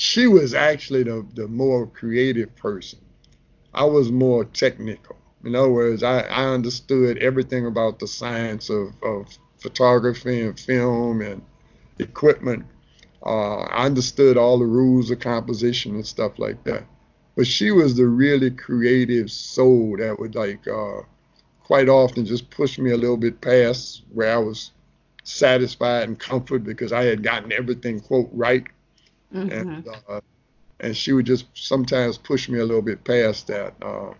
[0.00, 2.98] she was actually the, the more creative person.
[3.74, 5.16] I was more technical.
[5.44, 9.26] In other words, I, I understood everything about the science of, of
[9.60, 11.42] photography and film and
[11.98, 12.64] equipment.
[13.24, 16.84] Uh, I understood all the rules of composition and stuff like that.
[17.36, 21.02] But she was the really creative soul that would like uh,
[21.62, 24.72] quite often just push me a little bit past where I was
[25.22, 28.66] satisfied and comfort because I had gotten everything quote right.
[29.32, 29.52] Mm-hmm.
[29.52, 30.20] And uh,
[30.80, 33.74] and she would just sometimes push me a little bit past that.
[33.82, 34.14] Uh,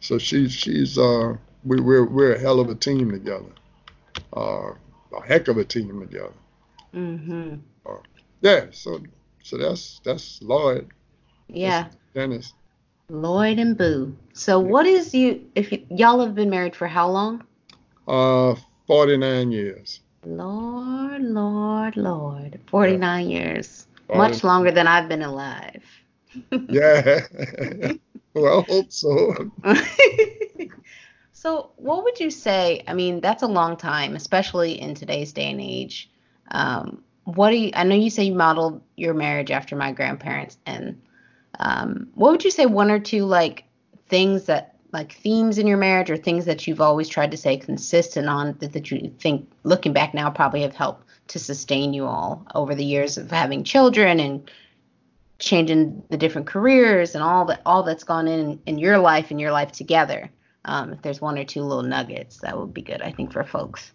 [0.00, 3.52] so she she's uh, we, we're we're a hell of a team together,
[4.32, 4.70] uh,
[5.16, 6.32] a heck of a team together.
[6.94, 7.54] Mm-hmm.
[7.86, 7.96] Uh,
[8.40, 8.66] yeah.
[8.70, 9.00] So
[9.42, 10.88] so that's that's Lloyd.
[11.48, 11.84] Yeah.
[11.84, 12.52] That's Dennis.
[13.08, 14.16] Lloyd and Boo.
[14.32, 14.68] So yeah.
[14.68, 17.44] what is you if you, y'all have been married for how long?
[18.06, 18.54] Uh,
[18.86, 20.00] forty nine years.
[20.26, 22.58] Lord, Lord, Lord.
[22.66, 23.38] 49 yeah.
[23.38, 23.86] years.
[24.14, 25.82] Much longer than I've been alive.
[26.68, 27.20] yeah.
[28.34, 29.50] well, I hope so.
[31.44, 32.82] so, what would you say?
[32.88, 36.10] I mean, that's a long time, especially in today's day and age.
[36.50, 37.70] Um, what do you?
[37.74, 41.02] I know you say you modeled your marriage after my grandparents, and
[41.58, 42.64] um, what would you say?
[42.64, 43.64] One or two like
[44.08, 47.58] things that like themes in your marriage, or things that you've always tried to stay
[47.58, 52.06] consistent on that, that you think, looking back now, probably have helped to sustain you
[52.06, 54.50] all over the years of having children and
[55.38, 59.38] changing the different careers and all that all that's gone in in your life and
[59.38, 60.30] your life together.
[60.64, 63.44] Um, if there's one or two little nuggets, that would be good, I think, for
[63.44, 63.92] folks.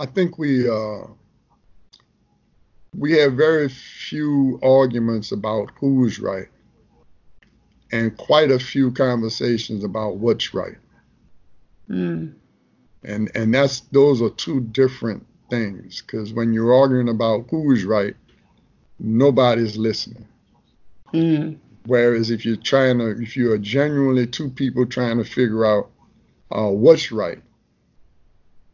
[0.00, 1.06] I think we uh,
[2.96, 6.48] we have very few arguments about who's right,
[7.92, 10.76] and quite a few conversations about what's right.
[11.88, 12.34] Mm.
[13.04, 18.16] And and that's those are two different things because when you're arguing about who's right,
[18.98, 20.26] nobody's listening.
[21.12, 21.58] Mm.
[21.86, 25.90] Whereas if you're trying to, if you are genuinely two people trying to figure out
[26.50, 27.42] uh, what's right,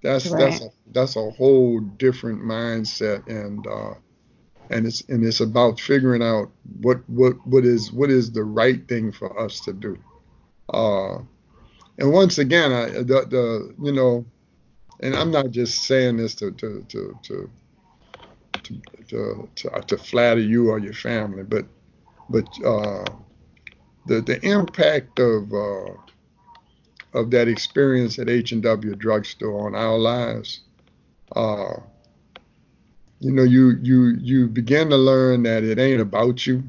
[0.02, 0.38] that's right.
[0.38, 3.94] that's a, that's a whole different mindset, and uh,
[4.70, 8.86] and it's and it's about figuring out what what what is what is the right
[8.86, 9.98] thing for us to do.
[10.72, 11.18] Uh,
[11.98, 14.24] and once again, I, the the you know,
[15.00, 17.50] and I'm not just saying this to to to to
[18.62, 21.66] to, to, to, to flatter you or your family, but
[22.30, 23.04] but uh,
[24.06, 25.92] the the impact of uh,
[27.12, 30.60] of that experience at H and W drugstore on our lives,
[31.36, 31.74] uh,
[33.18, 36.62] you know, you you you begin to learn that it ain't about you.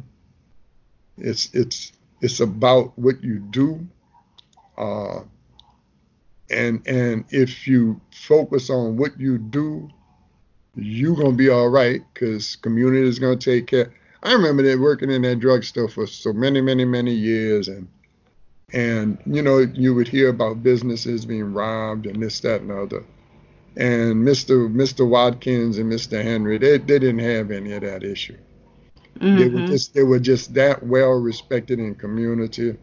[1.17, 3.87] It's it's it's about what you do.
[4.77, 5.21] Uh,
[6.49, 9.89] and and if you focus on what you do
[10.75, 13.93] you're gonna be all right because community is gonna take care.
[14.23, 17.87] I remember that working in that drugstore for so many, many, many years, and
[18.73, 22.81] and you know you would hear about businesses being robbed and this, that, and the
[22.81, 23.03] other.
[23.77, 24.71] And Mr.
[24.71, 25.07] Mr.
[25.07, 26.21] Watkins and Mr.
[26.21, 28.37] Henry, they, they didn't have any of that issue.
[29.19, 29.37] Mm-hmm.
[29.37, 29.65] They were mm-hmm.
[29.67, 32.77] just they were just that well respected in community.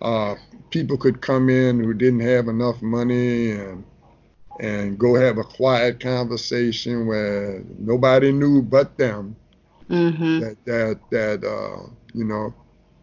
[0.00, 0.34] Uh,
[0.70, 3.84] people could come in who didn't have enough money and
[4.60, 9.36] and go have a quiet conversation where nobody knew but them
[9.92, 10.40] mm-hmm.
[10.40, 12.54] that that that uh, you know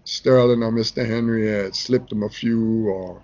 [0.03, 1.05] Sterling or Mr.
[1.05, 3.21] Henry had slipped them a few or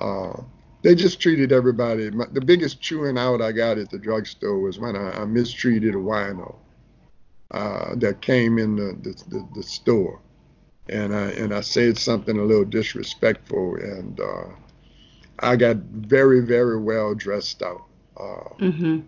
[0.00, 0.42] uh,
[0.82, 2.10] they just treated everybody.
[2.10, 5.94] My, the biggest chewing out I got at the drugstore was when I, I mistreated
[5.94, 6.56] a wino
[7.50, 10.20] uh, that came in the, the, the, the, store,
[10.88, 14.44] and I and I said something a little disrespectful, and uh,
[15.40, 17.84] I got very, very well dressed out.
[18.16, 19.00] Uh, mm-hmm.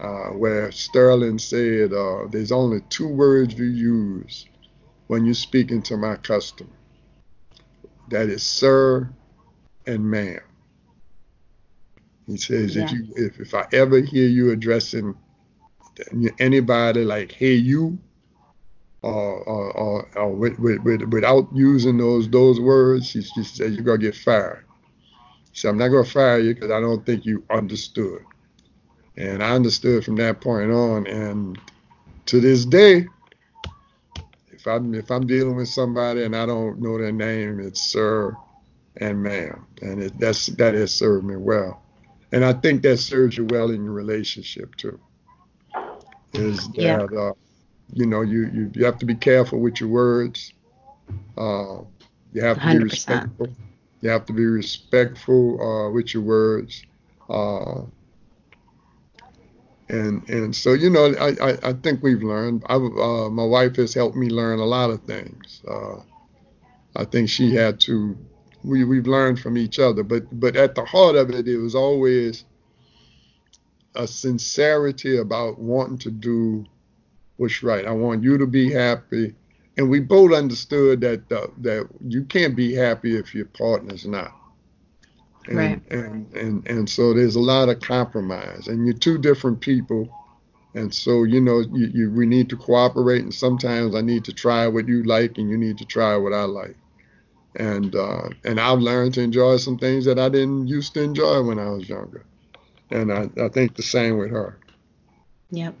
[0.00, 4.46] Uh, where Sterling said, uh, "There's only two words you use
[5.08, 6.70] when you're speaking to my customer.
[8.08, 9.10] That is sir
[9.86, 10.40] and ma'am."
[12.26, 12.84] He says, yeah.
[12.84, 15.14] "If you, if, if I ever hear you addressing
[16.38, 17.98] anybody like hey you,
[19.02, 23.72] or, or, or, or with, with, with, without using those those words, he, he said
[23.72, 24.64] you're gonna get fired."
[25.52, 28.22] He said, I'm not going to fire you because I don't think you understood.
[29.20, 31.06] And I understood from that point on.
[31.06, 31.58] And
[32.26, 33.06] to this day,
[34.50, 38.34] if I'm if I'm dealing with somebody and I don't know their name, it's sir
[38.96, 41.82] and ma'am, and it, that's that has served me well.
[42.32, 44.98] And I think that serves you well in your relationship too.
[46.32, 47.18] Is that yeah.
[47.20, 47.32] uh,
[47.92, 50.54] you know you, you you have to be careful with your words.
[51.36, 51.82] Uh,
[52.32, 52.72] you have to 100%.
[52.72, 53.48] be respectful.
[54.00, 56.84] You have to be respectful uh, with your words.
[59.90, 62.62] And and so you know I, I, I think we've learned.
[62.68, 65.62] I, uh, my wife has helped me learn a lot of things.
[65.68, 65.96] Uh,
[66.94, 68.16] I think she had to.
[68.62, 71.74] We we've learned from each other, but but at the heart of it, it was
[71.74, 72.44] always
[73.96, 76.64] a sincerity about wanting to do
[77.36, 77.84] what's right.
[77.84, 79.34] I want you to be happy.
[79.76, 84.39] And we both understood that uh, that you can't be happy if your partner's not.
[85.50, 85.82] And, Right.
[85.90, 90.08] And, and and so there's a lot of compromise, and you're two different people,
[90.74, 93.22] and so you know you, you we need to cooperate.
[93.22, 96.32] And sometimes I need to try what you like, and you need to try what
[96.32, 96.76] I like.
[97.56, 101.42] And uh, and I've learned to enjoy some things that I didn't used to enjoy
[101.42, 102.24] when I was younger,
[102.92, 104.56] and I, I think the same with her.
[105.50, 105.74] Yep.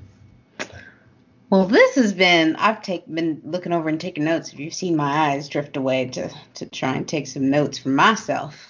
[1.48, 4.52] Well, this has been I've take been looking over and taking notes.
[4.52, 7.90] If you've seen my eyes drift away to to try and take some notes for
[7.90, 8.69] myself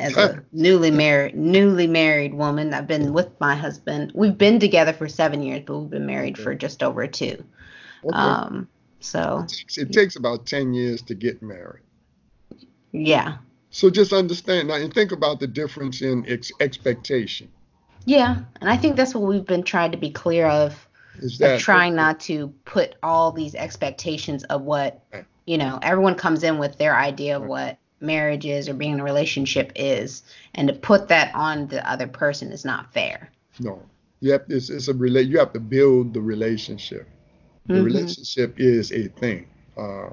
[0.00, 2.74] as a newly married newly married woman.
[2.74, 4.12] I've been with my husband.
[4.14, 7.44] We've been together for seven years, but we've been married for just over two.
[8.04, 8.16] Okay.
[8.16, 8.68] Um.
[9.00, 11.84] So it, takes, it takes about ten years to get married.
[12.92, 13.36] yeah,
[13.70, 17.48] So just understand now and think about the difference in ex- expectation.
[18.04, 20.86] yeah, and I think that's what we've been trying to be clear of.
[21.18, 25.02] Is of that trying not to put all these expectations of what
[25.46, 29.00] you know everyone comes in with their idea of what marriage is or being in
[29.00, 30.22] a relationship is
[30.54, 33.80] and to put that on the other person is not fair no?
[34.20, 37.06] You have it's, it's a rela- You have to build the relationship.
[37.72, 37.82] The Mhm.
[37.82, 39.46] relationship is a thing.
[39.76, 40.10] Uh,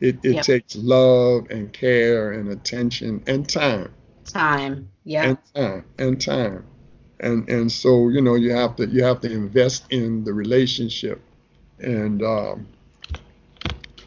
[0.00, 0.42] it it Yep.
[0.42, 3.92] takes love and care and attention and time
[4.24, 6.64] time yeah and time and time.
[7.20, 11.20] And and so you know you have to you have to invest in the relationship,
[11.78, 12.66] and um,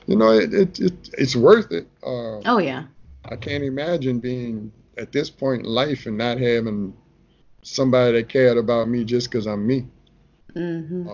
[0.08, 1.88] you know it, it, it it's worth it.
[2.06, 2.86] Uh, oh yeah
[3.26, 6.94] I can't imagine being at this point in life and not having
[7.62, 9.86] somebody that cared about me just because I'm me,
[10.54, 11.10] hmm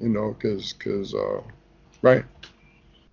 [0.00, 1.40] you know, because because uh,
[2.02, 2.24] right,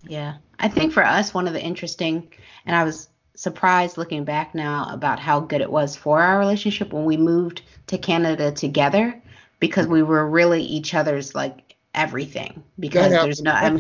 [0.08, 0.36] Yeah.
[0.60, 2.32] I think for us, one of the interesting,
[2.66, 6.94] and I was surprised looking back now about how good it was for our relationship
[6.94, 9.22] when we moved to Canada together
[9.60, 12.64] because we were really each other's like everything.
[12.80, 13.52] Because there's no.
[13.52, 13.78] I'm,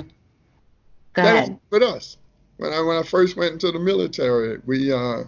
[1.13, 1.59] go that ahead.
[1.69, 2.17] with us.
[2.57, 5.23] When I when I first went into the military, we uh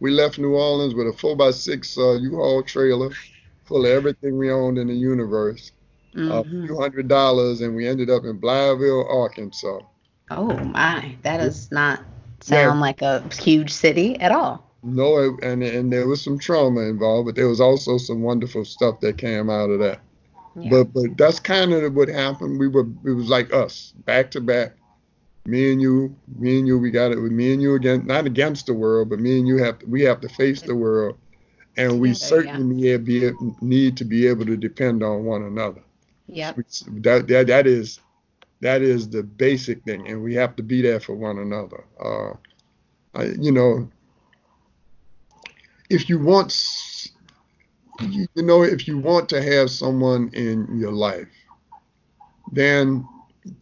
[0.00, 3.10] we left New Orleans with a four by six uh, U-Haul trailer
[3.64, 5.72] full of everything we owned in the universe,
[6.14, 6.66] a Mhm.
[6.66, 9.80] few hundred dollars, and we ended up in Blytheville, Arkansas.
[10.30, 12.00] Oh my, that does not
[12.40, 14.64] sound like a huge city at all.
[14.82, 18.64] No, it- and and there was some trauma involved, but there was also some wonderful
[18.64, 20.00] stuff that came out of that.
[20.60, 20.70] Yeah.
[20.70, 22.58] But but that's kind of what happened.
[22.60, 24.76] We were it was like us, back to back.
[25.46, 28.26] Me and you, me and you, we got it with me and you again, not
[28.26, 31.16] against the world, but me and you have to, we have to face the world,
[31.76, 32.56] and we Together, yeah.
[32.56, 33.30] certainly need, be,
[33.60, 35.82] need to be able to depend on one another.
[36.26, 36.52] Yeah.
[36.56, 36.64] We-
[37.02, 38.00] That that that is
[38.60, 41.84] that is the basic thing, and we have to be there for one another.
[42.02, 42.32] Uh,
[43.14, 43.88] I, you know,
[45.90, 46.52] if you want,
[48.00, 51.28] you know, if you want to have someone in your life,
[52.52, 53.06] then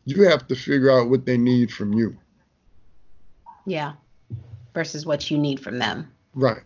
[0.05, 2.17] you have to figure out what they need from you.
[3.67, 3.93] Yeah.
[4.75, 6.11] Versus what you need from them.
[6.35, 6.63] Right.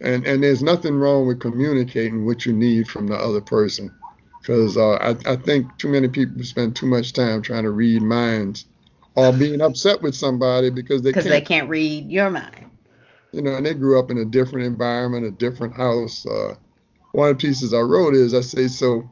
[0.00, 3.94] And and there's nothing wrong with communicating what you need from the other person,
[4.40, 8.02] because uh, I I think too many people spend too much time trying to read
[8.02, 8.66] minds,
[9.14, 12.68] or being upset with somebody because they Because can't, they can't read your mind.
[13.30, 16.26] you know, and they grew up in a different environment, a different house.
[16.26, 16.54] Uh,
[17.12, 19.08] one of the pieces I wrote is I say so,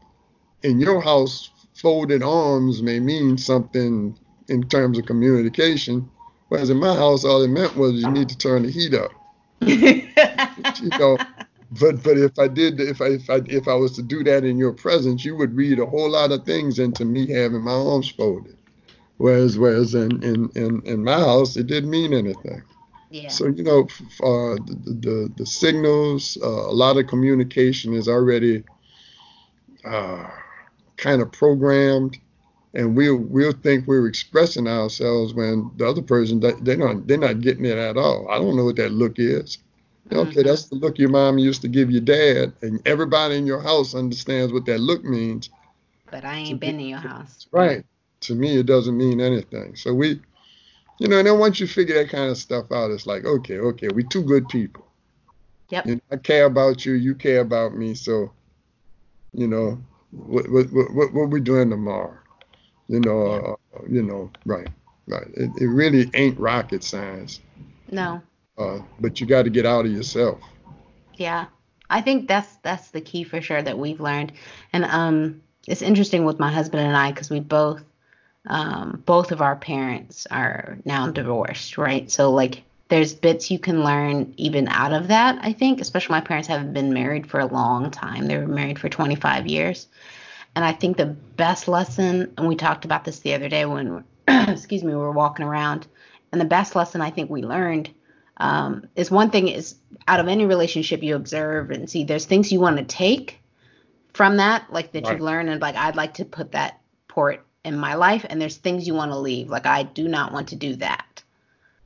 [0.65, 1.51] in your house,
[1.81, 4.19] folded arms may mean something
[4.49, 6.11] in terms of communication,
[6.49, 9.13] whereas in my house, all it meant was you need to turn the heat up.
[9.61, 11.19] you know
[11.79, 14.45] but but if i did if i if i if i was to do that
[14.45, 17.73] in your presence you would read a whole lot of things into me having my
[17.73, 18.57] arms folded
[19.19, 22.63] whereas whereas in in in, in my house it didn't mean anything
[23.11, 23.29] yeah.
[23.29, 23.83] so you know
[24.23, 28.65] uh the the, the signals uh, a lot of communication is already
[29.85, 30.27] uh
[31.01, 32.19] kind of programmed
[32.75, 37.19] and we'll we'll think we're expressing ourselves when the other person they- they're not they're
[37.19, 39.59] not getting it at all i don't know what that look is
[40.13, 43.61] Okay, that's the look your mom used to give your dad, and everybody in your
[43.61, 45.51] house understands what that look means.
[46.11, 47.47] But I ain't been in your house.
[47.53, 47.85] Right.
[48.23, 49.77] To me, it doesn't mean anything.
[49.77, 50.21] So we,
[50.99, 53.59] you know, and then once you figure that kind of stuff out, it's like, okay,
[53.59, 54.85] okay, we two good people.
[55.69, 55.87] Yep.
[55.87, 58.33] Know, I care about you, you care about me, so,
[59.33, 59.81] you know,
[60.13, 62.17] what what what, what, we doing tomorrow?
[62.89, 64.69] You know, uh, you know, right,
[65.07, 65.27] right.
[65.35, 67.41] It, it really ain't rocket science,
[67.91, 68.21] No.
[68.59, 70.41] uh, but you got to get out of yourself.
[71.15, 71.47] Yeah.
[71.91, 74.33] I think that's that's the key for sure that we've learned.
[74.73, 77.83] And um it's interesting with my husband and I because we both
[78.47, 82.11] um both of our parents are now divorced, right?
[82.11, 86.21] So like there's bits you can learn even out of that, I think, especially my
[86.21, 88.27] parents haven't been married for a long time.
[88.27, 89.87] They were married for 25 years.
[90.57, 94.05] And I think the best lesson, and we talked about this the other day when,
[94.29, 95.87] excuse me, we were walking around,
[96.33, 97.91] and the best lesson I think we learned
[98.39, 99.77] um, is one thing is
[100.09, 103.39] out of any relationship you observe and see, there's things you want to take
[104.15, 105.19] from that, like that right.
[105.19, 108.57] you learn, and like I'd like to put that port in my life, and there's
[108.57, 111.07] things you want to leave, like I do not want to do that.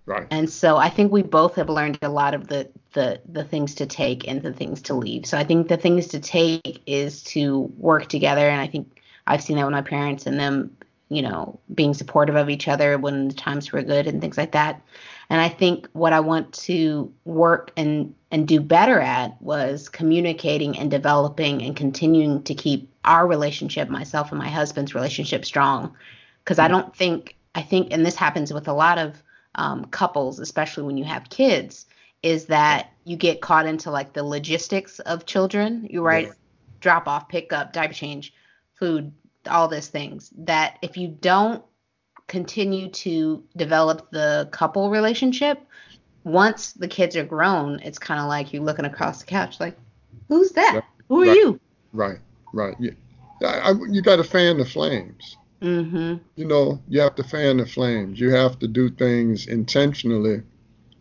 [0.06, 0.26] Right.
[0.30, 3.74] And so I think we both have learned a lot of the the the things
[3.76, 5.24] to take and the things to leave.
[5.24, 9.42] So I think the things to take is to work together, and I think I've
[9.42, 10.76] seen that with my parents and them,
[11.08, 14.52] you know, being supportive of each other when the times were good and things like
[14.52, 14.82] that.
[15.30, 20.78] And I think what I want to work and and do better at was communicating
[20.78, 25.96] and developing and continuing to keep our relationship, myself and my husband's relationship strong.
[26.44, 26.72] Because I mm-hmm.
[26.72, 29.22] don't think I think, and this happens with a lot of
[29.54, 31.86] um, couples, especially when you have kids,
[32.22, 35.86] is that you get caught into like the logistics of children.
[35.90, 36.32] You write yeah.
[36.80, 38.32] drop off, pick up, diaper change,
[38.74, 39.12] food,
[39.48, 40.32] all these things.
[40.38, 41.62] That if you don't
[42.26, 45.60] continue to develop the couple relationship,
[46.24, 49.76] once the kids are grown, it's kind of like you're looking across the couch, like,
[50.28, 50.82] who's that?
[51.08, 51.36] Who are right.
[51.36, 51.60] you?
[51.92, 52.18] Right,
[52.54, 52.74] right.
[52.80, 52.92] Yeah,
[53.42, 55.36] I, I, you got to fan the flames.
[55.62, 56.16] Mm-hmm.
[56.36, 58.20] You know, you have to fan the flames.
[58.20, 60.42] You have to do things intentionally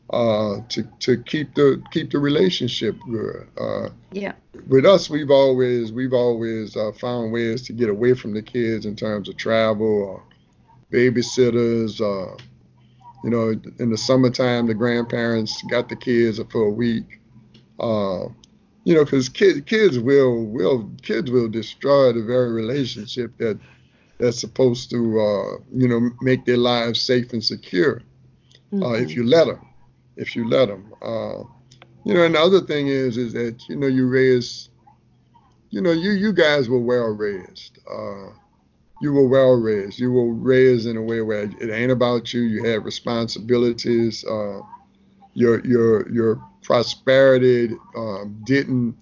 [0.10, 3.48] uh, to to keep the keep the relationship good.
[3.60, 4.34] Uh, yeah.
[4.68, 8.86] With us, we've always we've always uh, found ways to get away from the kids
[8.86, 10.24] in terms of travel or
[10.92, 12.00] babysitters.
[12.00, 12.38] Uh,
[13.24, 17.20] you know, in the summertime, the grandparents got the kids for a week.
[17.80, 18.26] Uh,
[18.84, 23.58] you know, because kids kids will will kids will destroy the very relationship that
[24.20, 28.02] that's supposed to, uh, you know, make their lives safe and secure.
[28.72, 28.84] Mm-hmm.
[28.84, 29.66] Uh, if you let them,
[30.16, 30.94] if you let them.
[31.02, 31.44] Uh,
[32.06, 34.70] you know, and the other thing is, is that you know you raise,
[35.70, 37.80] you know, you you guys were well raised.
[37.90, 38.30] Uh,
[39.02, 40.00] you were well raised.
[40.00, 42.42] You were raised in a way where it ain't about you.
[42.42, 44.24] You had responsibilities.
[44.26, 44.62] Uh,
[45.34, 48.96] your your your prosperity um, didn't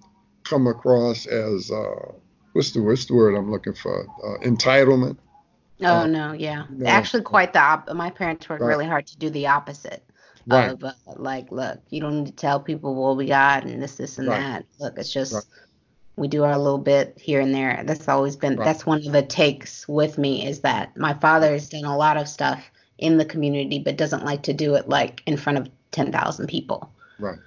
[0.44, 2.12] come across as uh,
[2.52, 4.06] what's the what's the word I'm looking for?
[4.22, 5.16] Uh, entitlement.
[5.80, 6.64] Oh uh, no, yeah.
[6.70, 8.68] You know, Actually, quite the op- my parents worked right.
[8.68, 10.04] really hard to do the opposite.
[10.46, 10.72] Right.
[10.72, 13.96] Of uh, like, look, you don't need to tell people what we got and this,
[13.96, 14.40] this, and right.
[14.40, 14.64] that.
[14.80, 15.44] Look, it's just right.
[16.16, 17.82] we do our little bit here and there.
[17.84, 18.56] That's always been.
[18.56, 22.16] That's one of the takes with me is that my father has done a lot
[22.16, 25.68] of stuff in the community, but doesn't like to do it like in front of
[25.90, 26.92] ten thousand people.
[27.18, 27.38] Right.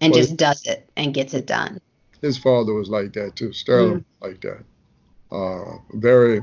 [0.00, 1.80] And well, just does it and gets it done
[2.24, 3.52] his father was like that too.
[3.52, 4.24] Sterling mm-hmm.
[4.24, 4.64] like that.
[5.30, 6.40] Uh, very.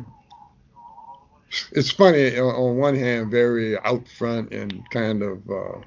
[1.74, 5.82] It's funny on one hand, very out front and kind of uh,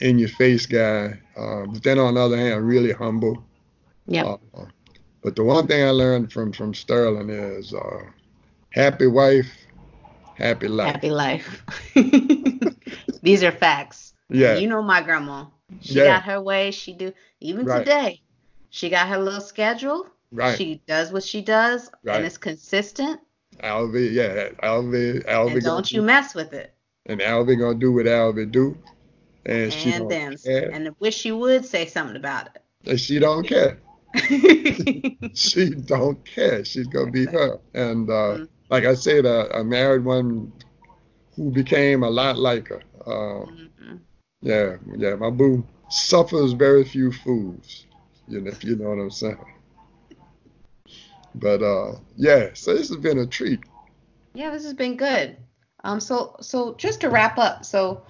[0.00, 3.44] in your face guy, uh, but then on the other hand, really humble.
[4.06, 4.36] Yeah.
[4.54, 4.64] Uh,
[5.22, 8.00] but the one thing I learned from from Sterling is uh,
[8.70, 9.52] happy wife,
[10.36, 10.92] happy life.
[10.92, 11.62] Happy life.
[13.22, 14.14] These are facts.
[14.30, 14.56] Yeah.
[14.56, 15.46] You know my grandma.
[15.80, 16.04] She yeah.
[16.04, 16.70] got her way.
[16.70, 17.80] She do even right.
[17.80, 18.22] today.
[18.72, 20.06] She got her little schedule.
[20.32, 20.56] Right.
[20.56, 22.16] She does what she does, right.
[22.16, 23.20] and it's consistent.
[23.62, 25.52] Alvy, yeah, Alvy, Alvy.
[25.52, 26.74] And don't you do, mess with it.
[27.04, 28.78] And Alvy gonna do what Alvy do,
[29.44, 30.70] and, and she don't then, care.
[30.70, 32.62] And I wish she would say something about it.
[32.88, 33.78] And she don't care.
[35.34, 36.64] she don't care.
[36.64, 37.60] She's gonna be her.
[37.74, 38.44] And uh, mm-hmm.
[38.70, 40.50] like I said, uh, I married one
[41.36, 42.82] who became a lot like her.
[43.04, 43.96] Uh, mm-hmm.
[44.40, 45.16] Yeah, yeah.
[45.16, 47.84] My boo suffers very few fools.
[48.28, 49.38] You know, you know what I'm saying.
[51.34, 53.60] But uh, yeah, so this has been a treat.
[54.34, 55.36] Yeah, this has been good.
[55.84, 58.04] Um, so so just to wrap up, so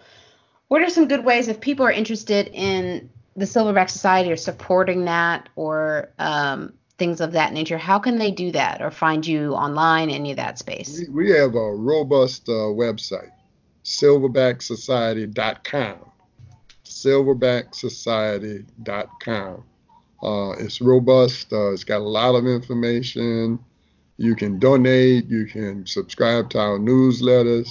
[0.68, 5.04] what are some good ways if people are interested in the Silverback Society or supporting
[5.06, 7.78] that or um, things of that nature?
[7.78, 11.04] How can they do that or find you online, any of that space?
[11.08, 13.32] We, we have a robust uh, website,
[13.84, 15.96] silverbacksociety.com.
[16.84, 19.64] Silverbacksociety.com.
[20.22, 21.52] Uh, it's robust.
[21.52, 23.58] Uh, it's got a lot of information.
[24.18, 25.26] You can donate.
[25.26, 27.70] You can subscribe to our newsletters.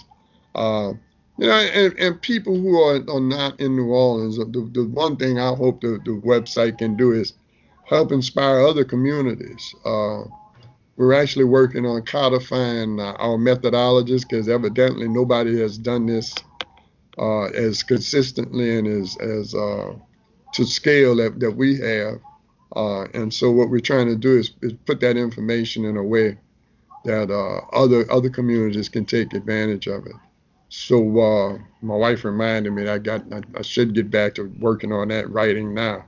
[0.54, 0.94] Uh,
[1.38, 5.16] you know, and, and people who are, are not in New Orleans, the, the one
[5.16, 7.34] thing I hope the, the website can do is
[7.88, 9.74] help inspire other communities.
[9.86, 10.24] Uh,
[10.98, 16.36] we're actually working on codifying uh, our methodologies because evidently nobody has done this
[17.18, 22.20] uh, as consistently and as, as to scale that, that we have.
[22.76, 26.04] Uh, and so what we're trying to do is, is put that information in a
[26.04, 26.38] way
[27.04, 30.16] that uh, other other communities can take advantage of it.
[30.70, 34.94] So uh, my wife reminded me I got I, I, should get back to working
[34.94, 36.06] on that writing now.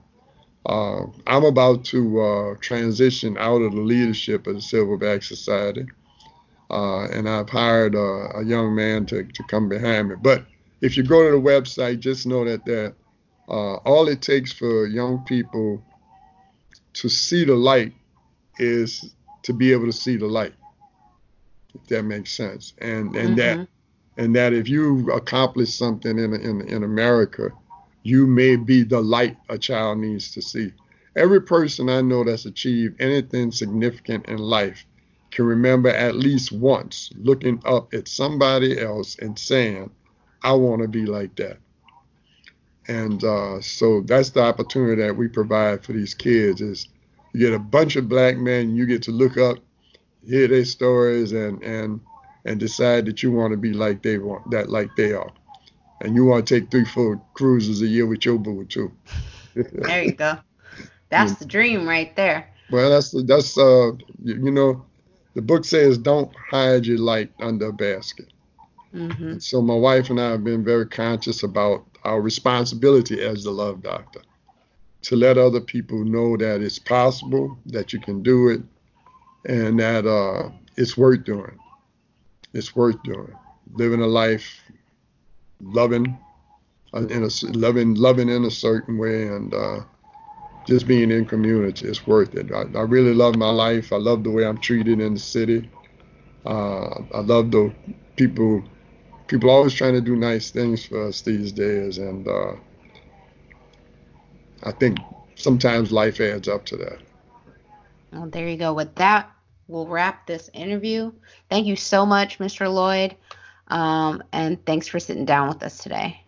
[0.66, 5.86] Uh, I'm about to uh, transition out of the leadership of the Silverback Society,
[6.72, 10.16] uh, and I've hired a, a, young man to, to come behind me.
[10.22, 10.45] But
[10.80, 12.93] if you go to the website, just know that that
[13.49, 15.84] uh, all it takes for young people
[16.93, 17.93] to see the light
[18.59, 19.13] is
[19.43, 20.53] to be able to see the light.
[21.73, 23.59] If that makes sense, and and mm-hmm.
[23.59, 23.67] that
[24.17, 27.51] and that if you accomplish something in in in America,
[28.03, 30.71] you may be the light a child needs to see.
[31.15, 34.85] Every person I know that's achieved anything significant in life
[35.31, 39.89] can remember at least once looking up at somebody else and saying,
[40.43, 41.57] I want to be like that.
[42.88, 46.88] And uh, so that's the opportunity that we provide for these kids is
[47.34, 49.57] you get a bunch of black men, you get to look up,
[50.25, 51.99] hear their stories and and
[52.45, 55.31] and decide that you want to be like they want that like they are.
[56.01, 58.91] And you want to take three, four cruises a year with your boo too.
[59.55, 60.38] there you go.
[61.09, 61.38] That's yeah.
[61.39, 62.49] the dream right there.
[62.71, 63.91] Well, that's that's uh
[64.23, 64.86] you know,
[65.36, 68.27] the book says don't hide your light under a basket.
[68.93, 69.39] Mm-hmm.
[69.39, 73.82] So my wife and I have been very conscious about our responsibility as the love
[73.82, 74.22] doctor
[75.04, 78.62] to let other people know that it's possible, that you can do it,
[79.45, 81.60] and that uh, it's worth doing.
[82.54, 83.34] It's worth doing.
[83.74, 84.62] Living a life,
[85.62, 86.18] loving,
[86.93, 89.80] uh, in a loving, loving in a certain way, and uh,
[90.66, 92.51] just being in community It's worth it.
[92.51, 93.91] I, I, really love my life.
[93.91, 95.70] I love the way I'm treated in the city.
[96.45, 97.74] Uh, I love the
[98.16, 98.64] people
[99.28, 102.53] people always trying to do nice things for us these days, and uh,
[104.63, 104.97] I think
[105.36, 106.99] sometimes life adds up to that.
[108.11, 108.74] Well, there you go.
[108.74, 109.32] With that,
[109.67, 111.11] we'll wrap this interview.
[111.49, 112.71] Thank you so much, Mr.
[112.71, 113.15] Lloyd,
[113.69, 116.21] um, and thanks for sitting down with us today.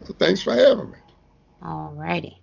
[0.00, 0.98] Well, thanks for having me.
[1.62, 2.40] All righty.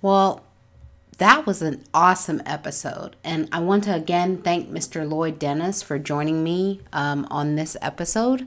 [0.00, 0.44] Well,
[1.18, 3.16] that was an awesome episode.
[3.22, 5.08] And I want to again thank Mr.
[5.08, 8.46] Lloyd Dennis for joining me um, on this episode.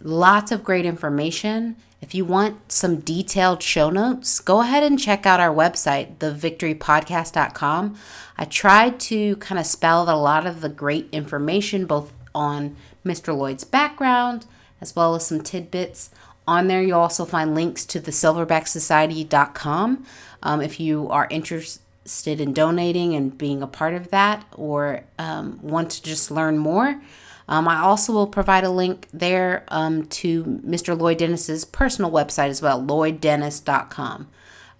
[0.00, 1.76] Lots of great information.
[2.00, 7.96] If you want some detailed show notes, go ahead and check out our website, thevictorypodcast.com.
[8.36, 12.76] I tried to kind of spell out a lot of the great information, both on
[13.04, 13.36] Mr.
[13.36, 14.46] Lloyd's background
[14.80, 16.10] as well as some tidbits.
[16.46, 20.04] On there, you'll also find links to the silverbacksociety.com
[20.42, 25.04] um, if you are interested interested in donating and being a part of that or
[25.18, 27.00] um, want to just learn more,
[27.48, 30.98] um, I also will provide a link there um, to Mr.
[30.98, 34.28] Lloyd Dennis's personal website as well, lloyddennis.com.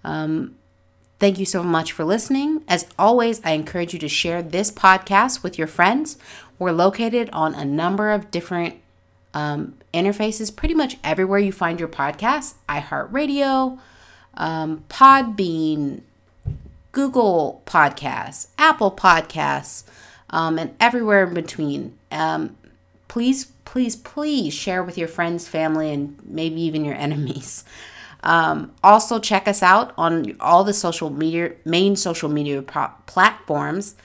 [0.03, 0.55] Um,
[1.19, 2.63] thank you so much for listening.
[2.67, 6.17] As always, I encourage you to share this podcast with your friends.
[6.59, 8.75] We're located on a number of different
[9.33, 13.79] um, interfaces, pretty much everywhere you find your podcast iHeartRadio,
[14.35, 16.01] um, Podbean,
[16.95, 19.83] Google Podcasts, Apple Podcasts,
[20.29, 21.97] um, and everywhere in between.
[22.09, 22.55] Um,
[23.09, 27.65] please, please, please share with your friends, family, and maybe even your enemies.
[28.23, 33.95] Um, also, check us out on all the social media, main social media pro- platforms